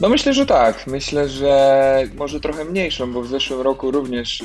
No 0.00 0.08
myślę, 0.08 0.34
że 0.34 0.46
tak. 0.46 0.86
Myślę, 0.86 1.28
że 1.28 2.04
może 2.16 2.40
trochę 2.40 2.64
mniejszą, 2.64 3.12
bo 3.12 3.22
w 3.22 3.28
zeszłym 3.28 3.60
roku 3.60 3.90
również 3.90 4.44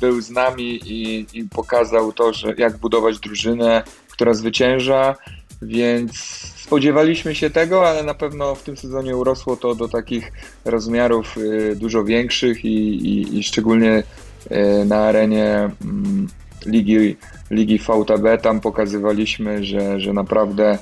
był 0.00 0.20
z 0.20 0.30
nami 0.30 0.80
i, 0.84 1.26
i 1.32 1.44
pokazał 1.44 2.12
to, 2.12 2.32
że 2.32 2.54
jak 2.58 2.76
budować 2.76 3.18
drużynę, 3.18 3.82
która 4.08 4.34
zwycięża, 4.34 5.14
więc 5.62 6.12
spodziewaliśmy 6.56 7.34
się 7.34 7.50
tego, 7.50 7.88
ale 7.88 8.02
na 8.02 8.14
pewno 8.14 8.54
w 8.54 8.62
tym 8.62 8.76
sezonie 8.76 9.16
urosło 9.16 9.56
to 9.56 9.74
do 9.74 9.88
takich 9.88 10.32
rozmiarów 10.64 11.38
y, 11.38 11.76
dużo 11.76 12.04
większych 12.04 12.64
i, 12.64 12.78
i, 13.08 13.38
i 13.38 13.42
szczególnie 13.42 14.02
y, 14.50 14.84
na 14.84 14.96
arenie 14.96 15.70
mm, 15.84 16.28
ligi, 16.66 17.16
ligi 17.50 17.78
VTB 17.78 18.42
tam 18.42 18.60
pokazywaliśmy, 18.60 19.64
że, 19.64 20.00
że 20.00 20.12
naprawdę 20.12 20.78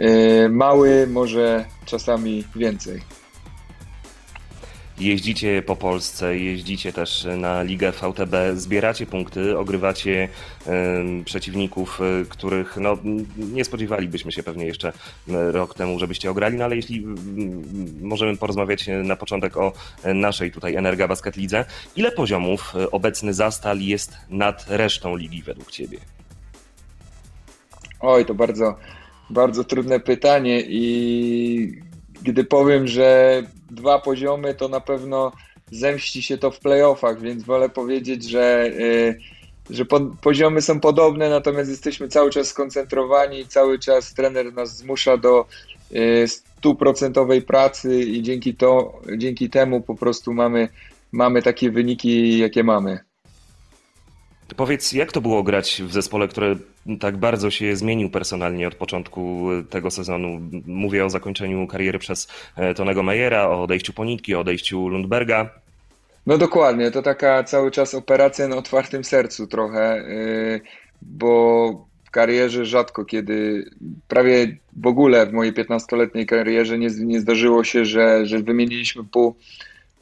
y, 0.00 0.48
mały 0.48 1.06
może 1.06 1.64
czasami 1.84 2.44
więcej 2.56 3.19
jeździcie 5.00 5.62
po 5.62 5.76
Polsce, 5.76 6.38
jeździcie 6.38 6.92
też 6.92 7.26
na 7.36 7.62
Ligę 7.62 7.92
VTB, 7.92 8.34
zbieracie 8.54 9.06
punkty, 9.06 9.58
ogrywacie 9.58 10.28
y, 11.20 11.24
przeciwników, 11.24 12.00
y, 12.22 12.26
których 12.28 12.76
no, 12.76 12.98
nie 13.52 13.64
spodziewalibyśmy 13.64 14.32
się 14.32 14.42
pewnie 14.42 14.66
jeszcze 14.66 14.92
rok 15.26 15.74
temu, 15.74 15.98
żebyście 15.98 16.30
ograli, 16.30 16.58
no 16.58 16.64
ale 16.64 16.76
jeśli 16.76 17.06
możemy 18.00 18.36
porozmawiać 18.36 18.86
na 19.04 19.16
początek 19.16 19.56
o 19.56 19.72
naszej 20.14 20.52
tutaj 20.52 20.74
Energa 20.76 21.08
Basket 21.08 21.36
Lidze, 21.36 21.64
ile 21.96 22.12
poziomów 22.12 22.74
obecny 22.90 23.34
Zastal 23.34 23.80
jest 23.80 24.16
nad 24.30 24.66
resztą 24.68 25.16
ligi 25.16 25.42
według 25.42 25.70
Ciebie? 25.70 25.98
Oj, 28.00 28.26
to 28.26 28.34
bardzo, 28.34 28.76
bardzo 29.30 29.64
trudne 29.64 30.00
pytanie 30.00 30.62
i 30.68 31.80
gdy 32.22 32.44
powiem, 32.44 32.86
że 32.88 33.42
dwa 33.70 33.98
poziomy, 33.98 34.54
to 34.54 34.68
na 34.68 34.80
pewno 34.80 35.32
zemści 35.70 36.22
się 36.22 36.38
to 36.38 36.50
w 36.50 36.58
playoffach, 36.58 37.20
więc 37.20 37.42
wolę 37.42 37.68
powiedzieć, 37.68 38.24
że, 38.24 38.66
y, 38.66 39.18
że 39.70 39.84
poziomy 40.20 40.62
są 40.62 40.80
podobne, 40.80 41.30
natomiast 41.30 41.70
jesteśmy 41.70 42.08
cały 42.08 42.30
czas 42.30 42.46
skoncentrowani, 42.46 43.46
cały 43.46 43.78
czas 43.78 44.14
trener 44.14 44.54
nas 44.54 44.76
zmusza 44.76 45.16
do 45.16 45.46
y, 45.92 46.28
stuprocentowej 46.28 47.42
pracy 47.42 48.00
i 48.00 48.22
dzięki, 48.22 48.54
to, 48.54 49.00
dzięki 49.16 49.50
temu 49.50 49.80
po 49.80 49.94
prostu 49.94 50.34
mamy, 50.34 50.68
mamy 51.12 51.42
takie 51.42 51.70
wyniki, 51.70 52.38
jakie 52.38 52.64
mamy. 52.64 53.09
Powiedz, 54.56 54.92
jak 54.92 55.12
to 55.12 55.20
było 55.20 55.42
grać 55.42 55.82
w 55.86 55.92
zespole, 55.92 56.28
który 56.28 56.56
tak 57.00 57.16
bardzo 57.16 57.50
się 57.50 57.76
zmienił 57.76 58.10
personalnie 58.10 58.68
od 58.68 58.74
początku 58.74 59.48
tego 59.70 59.90
sezonu? 59.90 60.40
Mówię 60.66 61.04
o 61.04 61.10
zakończeniu 61.10 61.66
kariery 61.66 61.98
przez 61.98 62.28
e, 62.56 62.74
Tonego 62.74 63.02
Mejera, 63.02 63.48
o 63.48 63.62
odejściu 63.62 63.92
Ponitki, 63.92 64.34
o 64.34 64.40
odejściu 64.40 64.88
Lundberga. 64.88 65.50
No 66.26 66.38
dokładnie, 66.38 66.90
to 66.90 67.02
taka 67.02 67.44
cały 67.44 67.70
czas 67.70 67.94
operacja 67.94 68.48
na 68.48 68.56
otwartym 68.56 69.04
sercu 69.04 69.46
trochę, 69.46 70.04
yy, 70.08 70.60
bo 71.02 71.86
w 72.04 72.10
karierze 72.10 72.66
rzadko 72.66 73.04
kiedy, 73.04 73.64
prawie 74.08 74.56
w 74.76 74.86
ogóle 74.86 75.26
w 75.26 75.32
mojej 75.32 75.52
15-letniej 75.52 76.26
karierze 76.26 76.78
nie, 76.78 76.88
nie 76.98 77.20
zdarzyło 77.20 77.64
się, 77.64 77.84
że, 77.84 78.26
że 78.26 78.38
wymieniliśmy 78.38 79.04
pół, 79.04 79.34
pół 79.34 79.40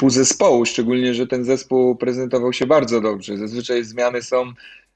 zespołu, 0.06 0.66
szczególnie, 0.66 1.14
że 1.14 1.26
ten 1.26 1.44
zespół 1.44 1.96
prezentował 1.96 2.52
się 2.52 2.66
bardzo 2.66 3.00
dobrze. 3.00 3.36
Zazwyczaj 3.36 3.84
zmiany 3.84 4.22
są, 4.22 4.52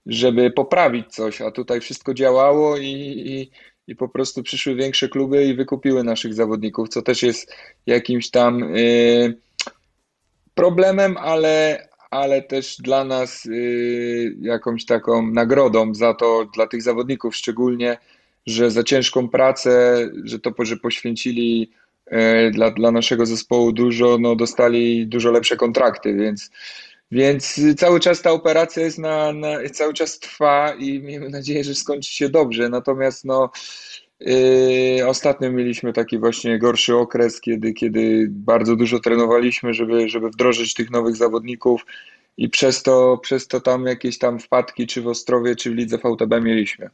żeby 0.07 0.51
poprawić 0.51 1.15
coś, 1.15 1.41
a 1.41 1.51
tutaj 1.51 1.81
wszystko 1.81 2.15
działało 2.15 2.77
i, 2.77 2.91
i, 3.27 3.51
i 3.87 3.97
po 3.97 4.09
prostu 4.09 4.43
przyszły 4.43 4.75
większe 4.75 5.09
kluby 5.09 5.45
i 5.45 5.55
wykupiły 5.55 6.05
naszych 6.05 6.35
zawodników, 6.35 6.89
co 6.89 7.03
też 7.03 7.23
jest 7.23 7.55
jakimś 7.87 8.31
tam... 8.31 8.61
Yy, 8.75 9.35
problemem, 10.55 11.17
ale, 11.17 11.89
ale 12.11 12.43
też 12.43 12.77
dla 12.77 13.05
nas 13.05 13.47
y, 13.47 14.37
jakąś 14.41 14.85
taką 14.85 15.27
nagrodą 15.27 15.95
za 15.95 16.15
to, 16.15 16.45
dla 16.55 16.67
tych 16.67 16.83
zawodników 16.83 17.37
szczególnie, 17.37 17.99
że 18.47 18.71
za 18.71 18.83
ciężką 18.83 19.29
pracę, 19.29 19.99
że 20.25 20.39
to, 20.39 20.53
że 20.59 20.77
poświęcili 20.77 21.71
y, 21.73 21.82
dla, 22.53 22.71
dla 22.71 22.91
naszego 22.91 23.27
zespołu 23.27 23.73
dużo, 23.73 24.19
no 24.21 24.37
dostali 24.37 25.07
dużo 25.07 25.31
lepsze 25.31 25.57
kontrakty, 25.57 26.15
więc, 26.15 26.51
więc 27.11 27.61
cały 27.77 28.01
czas 28.01 28.23
ta 28.23 28.31
operacja 28.31 28.83
jest 28.83 28.99
na, 28.99 29.33
na 29.33 29.69
cały 29.73 29.95
czas 29.95 30.19
trwa 30.19 30.75
i 30.75 31.01
miejmy 31.01 31.29
nadzieję, 31.29 31.65
że 31.65 31.75
skończy 31.75 32.13
się 32.15 32.29
dobrze. 32.29 32.69
Natomiast 32.69 33.25
no, 33.25 33.51
Yy, 34.27 35.09
ostatnio 35.09 35.53
mieliśmy 35.53 35.93
taki 35.93 36.19
właśnie 36.19 36.59
gorszy 36.59 36.97
okres, 36.97 37.41
kiedy, 37.41 37.73
kiedy 37.73 38.27
bardzo 38.31 38.77
dużo 38.77 39.01
trenowaliśmy, 39.01 39.75
żeby, 39.75 40.09
żeby 40.09 40.31
wdrożyć 40.31 40.75
tych 40.75 40.91
nowych 40.91 41.17
zawodników 41.17 41.87
i 42.37 42.49
przez 42.49 42.83
to, 42.83 43.19
przez 43.23 43.49
to 43.49 43.61
tam 43.61 43.87
jakieś 43.87 44.19
tam 44.19 44.39
wpadki, 44.39 44.87
czy 44.87 45.03
w 45.03 45.07
Ostrowie, 45.07 45.57
czy 45.57 45.71
w 45.71 45.75
Lidze 45.75 45.99
VTB 45.99 46.43
mieliśmy. 46.43 46.91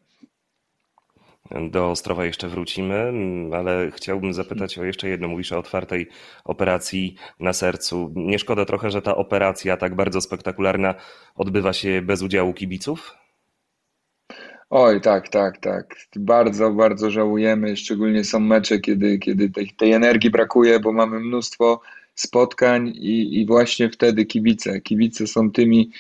Do 1.71 1.91
Ostrowa 1.91 2.25
jeszcze 2.25 2.49
wrócimy, 2.49 3.13
ale 3.53 3.91
chciałbym 3.91 4.33
zapytać 4.33 4.79
o 4.79 4.85
jeszcze 4.85 5.09
jedno. 5.09 5.29
Mówisz 5.29 5.53
o 5.53 5.59
otwartej 5.59 6.09
operacji 6.45 7.15
na 7.41 7.53
sercu. 7.53 8.13
Nie 8.17 8.39
szkoda 8.39 8.65
trochę, 8.65 8.91
że 8.91 9.03
ta 9.03 9.17
operacja 9.17 9.77
tak 9.77 9.95
bardzo 9.95 10.21
spektakularna 10.21 10.95
odbywa 11.37 11.73
się 11.73 12.03
bez 12.03 12.23
udziału 12.23 12.55
kibiców? 12.55 13.15
Oj, 14.71 15.01
tak, 15.01 15.29
tak, 15.29 15.59
tak. 15.59 15.97
Bardzo, 16.17 16.71
bardzo 16.71 17.11
żałujemy. 17.11 17.77
Szczególnie 17.77 18.25
są 18.25 18.41
mecze, 18.41 18.79
kiedy, 18.79 19.19
kiedy 19.19 19.51
tej, 19.51 19.71
tej 19.77 19.93
energii 19.93 20.31
brakuje, 20.31 20.81
bo 20.81 20.93
mamy 20.93 21.21
mnóstwo 21.21 21.81
spotkań 22.15 22.89
i, 22.89 23.41
i 23.41 23.47
właśnie 23.47 23.91
wtedy 23.91 24.25
kibice. 24.25 24.81
Kibice 24.81 25.27
są 25.27 25.51
tymi, 25.51 25.91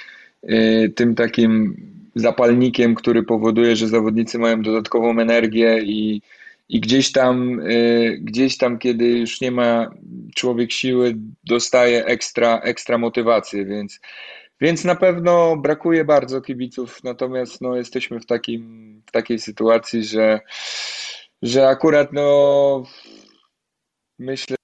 y, 0.44 0.92
tym 0.96 1.14
takim 1.14 1.76
zapalnikiem, 2.20 2.94
który 2.94 3.22
powoduje, 3.22 3.76
że 3.76 3.88
zawodnicy 3.88 4.38
mają 4.38 4.62
dodatkową 4.62 5.20
energię 5.20 5.78
i, 5.82 6.22
i 6.68 6.80
gdzieś 6.80 7.12
tam, 7.12 7.60
y, 7.60 8.18
gdzieś 8.22 8.58
tam, 8.58 8.78
kiedy 8.78 9.04
już 9.04 9.40
nie 9.40 9.50
ma 9.50 9.90
człowiek 10.34 10.72
siły, 10.72 11.14
dostaje 11.44 12.04
ekstra, 12.04 12.60
ekstra 12.60 12.98
motywację, 12.98 13.64
więc 13.64 14.00
więc 14.60 14.84
na 14.84 14.94
pewno 14.94 15.56
brakuje 15.56 16.04
bardzo 16.04 16.40
kibiców, 16.40 17.04
natomiast 17.04 17.60
no, 17.60 17.76
jesteśmy 17.76 18.20
w, 18.20 18.26
takim, 18.26 19.02
w 19.06 19.10
takiej 19.10 19.38
sytuacji, 19.38 20.04
że, 20.04 20.40
że 21.42 21.68
akurat 21.68 22.12
no, 22.12 22.82
myślę, 24.18 24.56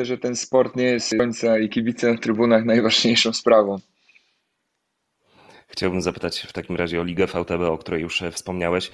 że 0.00 0.18
ten 0.18 0.36
sport 0.36 0.76
nie 0.76 0.84
jest 0.84 1.14
końca 1.18 1.58
i 1.58 1.68
kibice 1.68 2.12
na 2.12 2.18
trybunach 2.18 2.64
najważniejszą 2.64 3.32
sprawą. 3.32 3.78
Chciałbym 5.74 6.02
zapytać 6.02 6.40
w 6.40 6.52
takim 6.52 6.76
razie 6.76 7.00
o 7.00 7.04
Ligę 7.04 7.26
VTB, 7.26 7.60
o 7.70 7.78
której 7.78 8.02
już 8.02 8.22
wspomniałeś. 8.32 8.90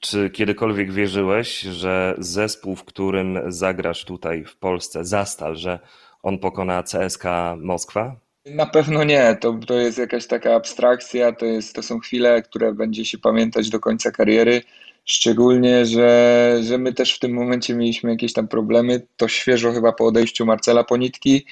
Czy 0.00 0.30
kiedykolwiek 0.30 0.92
wierzyłeś, 0.92 1.60
że 1.60 2.14
zespół, 2.18 2.76
w 2.76 2.84
którym 2.84 3.38
zagrasz 3.46 4.04
tutaj 4.04 4.44
w 4.44 4.56
Polsce, 4.56 5.04
Zastal, 5.04 5.56
że 5.56 5.78
on 6.22 6.38
pokona 6.38 6.82
CSK 6.82 7.24
Moskwa? 7.58 8.16
Na 8.46 8.66
pewno 8.66 9.04
nie. 9.04 9.36
To, 9.40 9.58
to 9.66 9.74
jest 9.74 9.98
jakaś 9.98 10.26
taka 10.26 10.54
abstrakcja, 10.54 11.32
to, 11.32 11.46
jest, 11.46 11.74
to 11.74 11.82
są 11.82 11.98
chwile, 11.98 12.42
które 12.42 12.74
będzie 12.74 13.04
się 13.04 13.18
pamiętać 13.18 13.70
do 13.70 13.80
końca 13.80 14.10
kariery. 14.10 14.62
Szczególnie, 15.04 15.86
że, 15.86 16.58
że 16.62 16.78
my 16.78 16.92
też 16.92 17.14
w 17.14 17.18
tym 17.18 17.32
momencie 17.32 17.74
mieliśmy 17.74 18.10
jakieś 18.10 18.32
tam 18.32 18.48
problemy. 18.48 19.06
To 19.16 19.28
świeżo 19.28 19.72
chyba 19.72 19.92
po 19.92 20.06
odejściu 20.06 20.46
Marcela 20.46 20.84
Ponitki. 20.84 21.46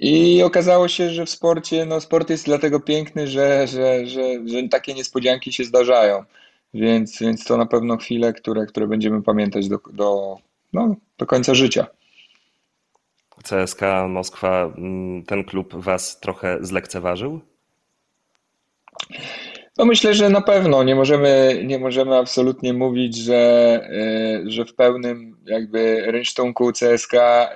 I 0.00 0.42
okazało 0.42 0.88
się, 0.88 1.10
że 1.10 1.26
w 1.26 1.30
sporcie, 1.30 1.86
no 1.86 2.00
sport 2.00 2.30
jest 2.30 2.44
dlatego 2.44 2.80
piękny, 2.80 3.26
że, 3.26 3.66
że, 3.66 4.06
że, 4.06 4.22
że 4.46 4.68
takie 4.70 4.94
niespodzianki 4.94 5.52
się 5.52 5.64
zdarzają. 5.64 6.24
Więc, 6.74 7.18
więc 7.18 7.44
to 7.44 7.56
na 7.56 7.66
pewno 7.66 7.96
chwile, 7.96 8.32
które, 8.32 8.66
które 8.66 8.86
będziemy 8.86 9.22
pamiętać 9.22 9.68
do, 9.68 9.78
do, 9.92 10.36
no, 10.72 10.96
do 11.18 11.26
końca 11.26 11.54
życia. 11.54 11.86
CSK 13.42 13.80
Moskwa, 14.08 14.72
mm, 14.76 15.24
ten 15.24 15.44
klub 15.44 15.74
was 15.74 16.20
trochę 16.20 16.58
zlekceważył? 16.60 17.40
No 19.78 19.84
myślę, 19.84 20.14
że 20.14 20.30
na 20.30 20.40
pewno 20.40 20.82
nie 20.82 20.94
możemy, 20.94 21.62
nie 21.66 21.78
możemy 21.78 22.16
absolutnie 22.16 22.72
mówić, 22.72 23.16
że, 23.16 23.36
e, 23.90 24.50
że 24.50 24.64
w 24.64 24.74
pełnym 24.74 25.36
jakby 25.46 26.02
rynsztunku 26.06 26.72
CSK 26.72 27.14
e, 27.14 27.50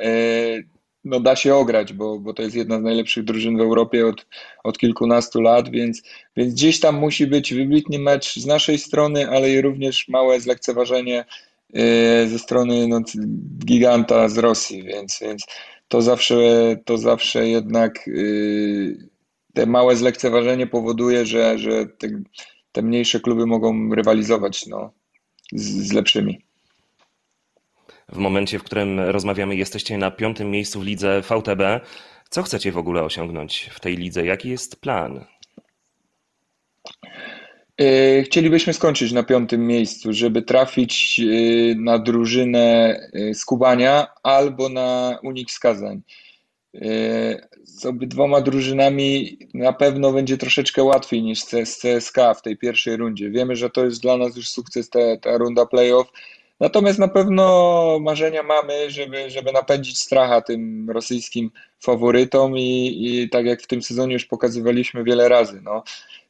no 1.04 1.20
da 1.20 1.36
się 1.36 1.54
ograć, 1.54 1.92
bo, 1.92 2.18
bo 2.18 2.34
to 2.34 2.42
jest 2.42 2.56
jedna 2.56 2.80
z 2.80 2.82
najlepszych 2.82 3.24
drużyn 3.24 3.56
w 3.56 3.60
Europie 3.60 4.06
od, 4.06 4.26
od 4.64 4.78
kilkunastu 4.78 5.40
lat, 5.40 5.70
więc, 5.70 6.02
więc 6.36 6.54
gdzieś 6.54 6.80
tam 6.80 6.96
musi 6.96 7.26
być 7.26 7.54
wybitny 7.54 7.98
mecz 7.98 8.38
z 8.38 8.46
naszej 8.46 8.78
strony, 8.78 9.30
ale 9.30 9.50
i 9.50 9.60
również 9.60 10.08
małe 10.08 10.40
zlekceważenie 10.40 11.24
e, 11.74 12.26
ze 12.26 12.38
strony 12.38 12.88
no, 12.88 13.00
giganta 13.64 14.28
z 14.28 14.38
Rosji, 14.38 14.82
więc, 14.82 15.18
więc 15.22 15.46
to 15.88 16.02
zawsze, 16.02 16.36
to 16.84 16.98
zawsze 16.98 17.48
jednak 17.48 18.08
y, 18.08 19.08
te 19.54 19.66
małe 19.66 19.96
zlekceważenie 19.96 20.66
powoduje, 20.66 21.26
że, 21.26 21.58
że 21.58 21.86
te, 21.86 22.08
te 22.72 22.82
mniejsze 22.82 23.20
kluby 23.20 23.46
mogą 23.46 23.94
rywalizować 23.94 24.66
no, 24.66 24.92
z, 25.52 25.88
z 25.88 25.92
lepszymi. 25.92 26.44
W 28.12 28.16
momencie, 28.16 28.58
w 28.58 28.62
którym 28.62 29.00
rozmawiamy, 29.00 29.56
jesteście 29.56 29.98
na 29.98 30.10
piątym 30.10 30.50
miejscu 30.50 30.80
w 30.80 30.84
lidze 30.84 31.22
VTB. 31.22 31.80
Co 32.30 32.42
chcecie 32.42 32.72
w 32.72 32.78
ogóle 32.78 33.02
osiągnąć 33.02 33.70
w 33.72 33.80
tej 33.80 33.96
lidze? 33.96 34.26
Jaki 34.26 34.48
jest 34.48 34.80
plan? 34.80 35.24
E, 37.80 38.22
chcielibyśmy 38.22 38.72
skończyć 38.72 39.12
na 39.12 39.22
piątym 39.22 39.66
miejscu, 39.66 40.12
żeby 40.12 40.42
trafić 40.42 41.20
e, 41.20 41.74
na 41.74 41.98
drużynę 41.98 42.96
e, 43.12 43.34
z 43.34 43.44
Kubania 43.44 44.06
albo 44.22 44.68
na 44.68 45.18
Unik 45.22 45.50
z 45.50 45.58
Kazań. 45.58 46.02
Z 47.64 47.86
obydwoma 47.86 48.40
drużynami 48.40 49.38
na 49.54 49.72
pewno 49.72 50.12
będzie 50.12 50.38
troszeczkę 50.38 50.82
łatwiej 50.82 51.22
niż 51.22 51.40
z 51.44 51.80
CSK 51.80 52.16
w 52.38 52.42
tej 52.42 52.56
pierwszej 52.56 52.96
rundzie. 52.96 53.30
Wiemy, 53.30 53.56
że 53.56 53.70
to 53.70 53.84
jest 53.84 54.02
dla 54.02 54.16
nas 54.16 54.36
już 54.36 54.48
sukces 54.48 54.90
ta, 54.90 54.98
ta 55.22 55.38
runda 55.38 55.66
playoff. 55.66 56.12
Natomiast 56.64 56.98
na 56.98 57.08
pewno 57.08 57.98
marzenia 58.00 58.42
mamy, 58.42 58.90
żeby, 58.90 59.30
żeby 59.30 59.52
napędzić 59.52 59.98
stracha 59.98 60.40
tym 60.40 60.90
rosyjskim 60.90 61.50
faworytom 61.80 62.58
i, 62.58 63.00
i 63.06 63.28
tak 63.28 63.46
jak 63.46 63.62
w 63.62 63.66
tym 63.66 63.82
sezonie 63.82 64.12
już 64.12 64.24
pokazywaliśmy 64.24 65.04
wiele 65.04 65.28
razy. 65.28 65.60
No 65.62 65.84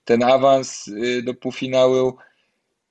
ten 0.05 0.23
awans 0.23 0.89
y, 0.89 1.23
do 1.23 1.35
półfinału 1.35 2.17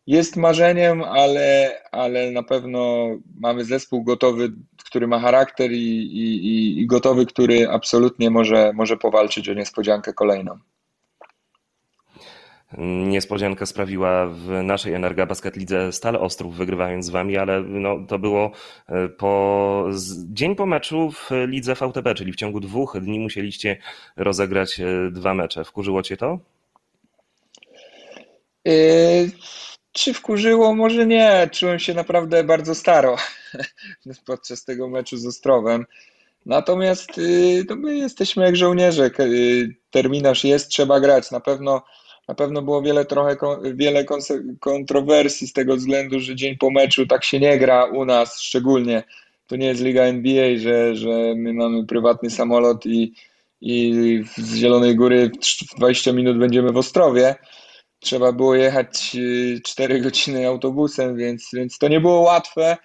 jest 0.08 0.36
marzeniem, 0.36 1.01
ale, 1.01 1.79
ale 1.91 2.32
na 2.32 2.43
pewno 2.43 3.08
mamy 3.39 3.65
zespół 3.65 4.03
gotowy, 4.03 4.51
który 4.86 5.08
ma 5.08 5.19
charakter 5.19 5.71
i, 5.71 6.01
i, 6.01 6.79
i 6.79 6.88
gotowy, 6.88 7.25
który 7.25 7.69
absolutnie 7.69 8.29
może, 8.29 8.71
może 8.73 8.97
powalczyć 8.97 9.49
o 9.49 9.53
niespodziankę 9.53 10.13
kolejną. 10.13 10.58
Niespodziankę 12.77 13.65
sprawiła 13.65 14.27
w 14.27 14.63
naszej 14.63 14.93
Energa 14.93 15.25
Basket 15.25 15.55
Lidze 15.55 15.91
Stal 15.91 16.15
Ostrów, 16.15 16.55
wygrywając 16.55 17.05
z 17.05 17.09
wami, 17.09 17.38
ale 17.38 17.62
no, 17.62 17.95
to 18.07 18.19
było 18.19 18.51
e, 18.88 19.09
po, 19.09 19.86
dzień 20.17 20.55
po 20.55 20.65
meczu 20.65 21.12
w 21.12 21.29
Lidze 21.47 21.75
VTB, 21.75 22.13
czyli 22.15 22.33
w 22.33 22.36
ciągu 22.36 22.59
dwóch 22.59 22.97
dni 23.01 23.19
musieliście 23.19 23.77
rozegrać 24.17 24.79
e, 24.79 25.12
dwa 25.12 25.33
mecze. 25.33 25.63
Wkurzyło 25.63 26.03
cię 26.03 26.17
to? 26.17 26.39
Yy, 28.65 29.31
czy 29.91 30.13
wkurzyło? 30.13 30.75
Może 30.75 31.05
nie. 31.05 31.49
Czułem 31.51 31.79
się 31.79 31.93
naprawdę 31.93 32.43
bardzo 32.43 32.75
staro 32.75 33.15
podczas 34.25 34.65
tego 34.65 34.89
meczu 34.89 35.17
z 35.17 35.25
Ostrowem. 35.25 35.86
Natomiast 36.45 37.17
yy, 37.17 37.65
no 37.69 37.75
my 37.75 37.97
jesteśmy 37.97 38.43
jak 38.43 38.55
żołnierze. 38.55 39.09
Terminarz 39.91 40.43
jest, 40.43 40.69
trzeba 40.69 40.99
grać. 40.99 41.31
Na 41.31 41.39
pewno, 41.39 41.83
na 42.27 42.36
pewno 42.36 42.62
było 42.62 42.81
wiele, 42.81 43.05
trochę, 43.05 43.38
wiele 43.73 44.05
kontrowersji 44.59 45.47
z 45.47 45.53
tego 45.53 45.75
względu, 45.75 46.19
że 46.19 46.36
dzień 46.36 46.57
po 46.57 46.71
meczu 46.71 47.07
tak 47.07 47.23
się 47.23 47.39
nie 47.39 47.57
gra 47.57 47.86
u 47.86 48.05
nas 48.05 48.41
szczególnie. 48.41 49.03
To 49.47 49.55
nie 49.55 49.67
jest 49.67 49.81
Liga 49.81 50.03
NBA, 50.03 50.57
że, 50.57 50.95
że 50.95 51.33
my 51.36 51.53
mamy 51.53 51.86
prywatny 51.86 52.29
samolot 52.29 52.86
i, 52.86 53.13
i 53.62 53.93
z 54.38 54.55
Zielonej 54.55 54.95
Góry 54.95 55.31
w 55.71 55.75
20 55.77 56.13
minut 56.13 56.38
będziemy 56.38 56.71
w 56.71 56.77
Ostrowie. 56.77 57.36
Trzeba 57.99 58.31
było 58.31 58.55
jechać 58.55 59.17
4 59.63 60.01
godziny 60.01 60.47
autobusem, 60.47 61.17
więc, 61.17 61.49
więc 61.53 61.77
to 61.77 61.88
nie 61.88 61.99
było 61.99 62.19
łatwe, 62.19 62.77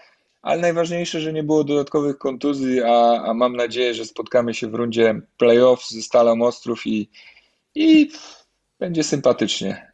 ale 0.42 0.60
najważniejsze, 0.60 1.20
że 1.20 1.32
nie 1.32 1.42
było 1.42 1.64
dodatkowych 1.64 2.18
kontuzji, 2.18 2.82
a, 2.82 3.22
a 3.22 3.34
mam 3.34 3.56
nadzieję, 3.56 3.94
że 3.94 4.04
spotkamy 4.04 4.54
się 4.54 4.66
w 4.66 4.74
rundzie 4.74 5.20
playoff 5.36 5.88
ze 5.88 6.02
Stalą 6.02 6.42
Ostrów 6.42 6.86
i, 6.86 7.08
i 7.74 8.10
będzie 8.78 9.02
sympatycznie. 9.02 9.88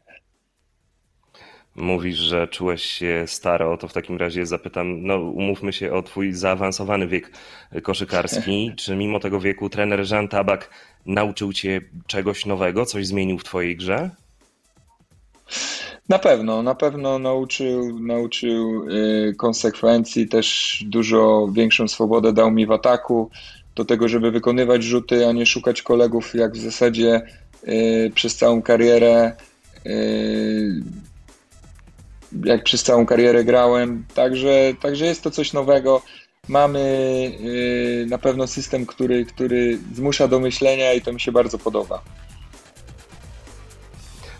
Mówisz, 1.77 2.18
że 2.18 2.49
czułeś 2.49 2.83
się 2.83 3.25
staro, 3.27 3.79
to 3.79 3.88
w 3.88 3.92
takim 3.92 4.16
razie 4.16 4.47
zapytam, 4.47 5.07
no 5.07 5.16
umówmy 5.16 5.73
się 5.73 5.92
o 5.92 6.03
twój 6.03 6.33
zaawansowany 6.33 7.07
wiek 7.07 7.31
koszykarski. 7.83 8.73
Czy 8.77 8.97
mimo 8.97 9.20
tego 9.20 9.40
wieku 9.40 9.70
trener 9.70 10.11
Jean 10.11 10.29
Tabak 10.29 10.70
nauczył 11.07 11.53
cię 11.53 11.81
czegoś 12.07 12.47
nowego, 12.47 12.87
coś 12.87 13.07
zmienił 13.07 13.38
w 13.38 13.44
twojej 13.44 13.77
grze? 13.77 14.11
Na 16.09 16.18
pewno, 16.18 16.62
na 16.62 16.75
pewno 16.75 17.18
nauczył, 17.18 18.01
nauczył 18.01 18.88
y, 18.90 19.35
konsekwencji, 19.38 20.29
też 20.29 20.79
dużo 20.87 21.49
większą 21.53 21.88
swobodę 21.88 22.33
dał 22.33 22.51
mi 22.51 22.66
w 22.66 22.73
ataku, 22.73 23.31
do 23.75 23.85
tego, 23.85 24.09
żeby 24.09 24.31
wykonywać 24.31 24.85
rzuty, 24.85 25.27
a 25.27 25.33
nie 25.33 25.47
szukać 25.47 25.83
kolegów, 25.83 26.35
jak 26.35 26.53
w 26.53 26.61
zasadzie 26.61 27.23
przez 28.14 28.37
całą 28.37 28.62
karierę 28.62 29.33
y, 29.87 30.83
jak 32.44 32.64
przez 32.64 32.83
całą 32.83 33.07
karierę 33.07 33.44
grałem, 33.44 34.05
także, 34.14 34.74
także 34.83 35.07
jest 35.07 35.22
to 35.22 35.31
coś 35.31 35.53
nowego. 35.53 36.03
Mamy 36.48 36.81
yy, 37.40 38.07
na 38.07 38.18
pewno 38.18 38.46
system, 38.46 38.87
który, 38.87 39.24
który 39.24 39.79
zmusza 39.94 40.29
do 40.29 40.40
myślenia 40.40 40.92
i 40.92 41.00
to 41.00 41.12
mi 41.12 41.20
się 41.20 41.33
bardzo 41.33 41.59
podoba. 41.59 42.03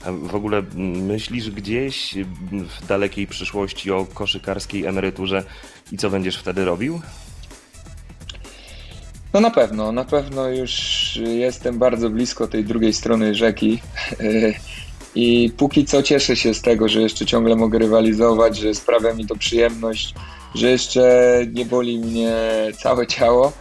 A 0.05 0.13
w 0.13 0.35
ogóle 0.35 0.63
myślisz 0.77 1.51
gdzieś 1.51 2.15
w 2.53 2.87
dalekiej 2.87 3.27
przyszłości 3.27 3.91
o 3.91 4.07
koszykarskiej 4.15 4.85
emeryturze 4.85 5.45
i 5.93 5.97
co 5.97 6.11
będziesz 6.11 6.37
wtedy 6.37 6.65
robił? 6.65 7.01
No 9.35 9.41
na 9.41 9.51
pewno, 9.51 9.93
na 9.93 10.05
pewno 10.05 10.49
już 10.49 10.73
jestem 11.17 11.79
bardzo 11.79 12.11
blisko 12.11 12.49
tej 12.49 12.65
drugiej 12.65 12.93
strony 12.93 13.35
rzeki. 13.35 13.81
I 15.15 15.53
póki 15.57 15.85
co 15.85 16.03
cieszę 16.03 16.37
się 16.37 16.55
z 16.55 16.63
tego, 16.63 16.89
że 16.89 17.03
jeszcze 17.03 17.27
ciągle 17.27 17.57
mogę 17.57 17.79
rywalizować, 17.79 18.59
że 18.59 18.75
sprawia 18.75 19.15
mi 19.15 19.27
to 19.27 19.37
przyjemność, 19.37 20.15
że 20.55 20.71
jeszcze 20.71 21.39
nie 21.53 21.65
boli 21.65 21.99
mnie 21.99 22.37
całe 22.79 23.07
ciało. 23.07 23.53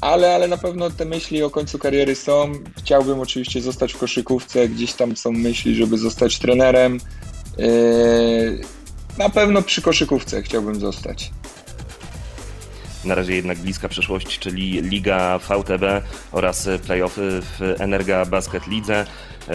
Ale, 0.00 0.34
ale 0.34 0.48
na 0.48 0.56
pewno 0.56 0.90
te 0.90 1.04
myśli 1.04 1.42
o 1.42 1.50
końcu 1.50 1.78
kariery 1.78 2.14
są. 2.14 2.52
Chciałbym 2.78 3.20
oczywiście 3.20 3.62
zostać 3.62 3.92
w 3.92 3.98
koszykówce, 3.98 4.68
gdzieś 4.68 4.92
tam 4.92 5.16
są 5.16 5.32
myśli, 5.32 5.74
żeby 5.74 5.98
zostać 5.98 6.38
trenerem. 6.38 7.00
Yy, 7.58 8.60
na 9.18 9.30
pewno 9.30 9.62
przy 9.62 9.82
koszykówce 9.82 10.42
chciałbym 10.42 10.80
zostać. 10.80 11.30
Na 13.06 13.14
razie 13.14 13.34
jednak 13.34 13.58
bliska 13.58 13.88
przyszłość, 13.88 14.38
czyli 14.38 14.82
Liga 14.82 15.38
VTB 15.38 15.84
oraz 16.32 16.68
playoffy 16.86 17.40
w 17.42 17.74
Energa 17.80 18.26
Basket 18.26 18.66
Lidze. 18.66 19.06
E, 19.48 19.54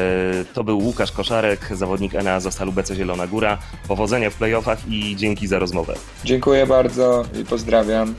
to 0.54 0.64
był 0.64 0.80
Łukasz 0.80 1.12
Koszarek, 1.12 1.60
zawodnik 1.72 2.16
Enea 2.16 2.40
Zastalu 2.40 2.72
BC 2.72 2.96
Zielona 2.96 3.28
Góra. 3.28 3.58
Powodzenia 3.88 4.30
w 4.30 4.36
playoffach 4.36 4.80
i 4.90 5.16
dzięki 5.16 5.48
za 5.48 5.60
rozmowę. 5.60 5.96
Dziękuję 6.24 6.68
bardzo 6.68 7.26
i 7.42 7.46
pozdrawiam. 7.46 8.16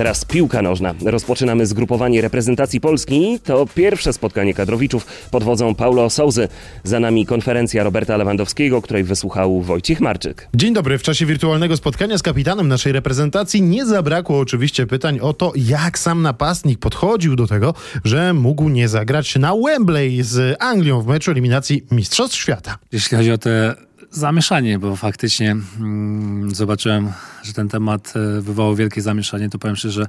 Teraz 0.00 0.24
piłka 0.24 0.62
nożna. 0.62 0.94
Rozpoczynamy 1.04 1.66
zgrupowanie 1.66 2.20
reprezentacji 2.20 2.80
Polski. 2.80 3.40
To 3.44 3.66
pierwsze 3.74 4.12
spotkanie 4.12 4.54
kadrowiczów 4.54 5.06
pod 5.30 5.44
wodzą 5.44 5.74
Paulo 5.74 6.10
Souzy. 6.10 6.48
Za 6.84 7.00
nami 7.00 7.26
konferencja 7.26 7.84
Roberta 7.84 8.16
Lewandowskiego, 8.16 8.82
której 8.82 9.04
wysłuchał 9.04 9.60
Wojciech 9.60 10.00
Marczyk. 10.00 10.48
Dzień 10.54 10.74
dobry. 10.74 10.98
W 10.98 11.02
czasie 11.02 11.26
wirtualnego 11.26 11.76
spotkania 11.76 12.18
z 12.18 12.22
kapitanem 12.22 12.68
naszej 12.68 12.92
reprezentacji 12.92 13.62
nie 13.62 13.86
zabrakło 13.86 14.38
oczywiście 14.38 14.86
pytań 14.86 15.20
o 15.20 15.32
to, 15.32 15.52
jak 15.56 15.98
sam 15.98 16.22
napastnik 16.22 16.78
podchodził 16.78 17.36
do 17.36 17.46
tego, 17.46 17.74
że 18.04 18.34
mógł 18.34 18.68
nie 18.68 18.88
zagrać 18.88 19.36
na 19.36 19.52
Wembley 19.64 20.22
z 20.22 20.56
Anglią 20.62 21.00
w 21.00 21.06
meczu 21.06 21.30
eliminacji 21.30 21.86
Mistrzostw 21.90 22.36
Świata. 22.36 22.78
Jeśli 22.92 23.16
chodzi 23.16 23.32
o 23.32 23.38
te 23.38 23.74
zamieszanie, 24.10 24.78
bo 24.78 24.96
faktycznie 24.96 25.50
mm, 25.50 26.54
zobaczyłem, 26.54 27.12
że 27.42 27.52
ten 27.52 27.68
temat 27.68 28.12
e, 28.16 28.40
wywołał 28.40 28.76
wielkie 28.76 29.02
zamieszanie, 29.02 29.48
to 29.48 29.58
powiem 29.58 29.76
szczerze, 29.76 30.02
że 30.02 30.06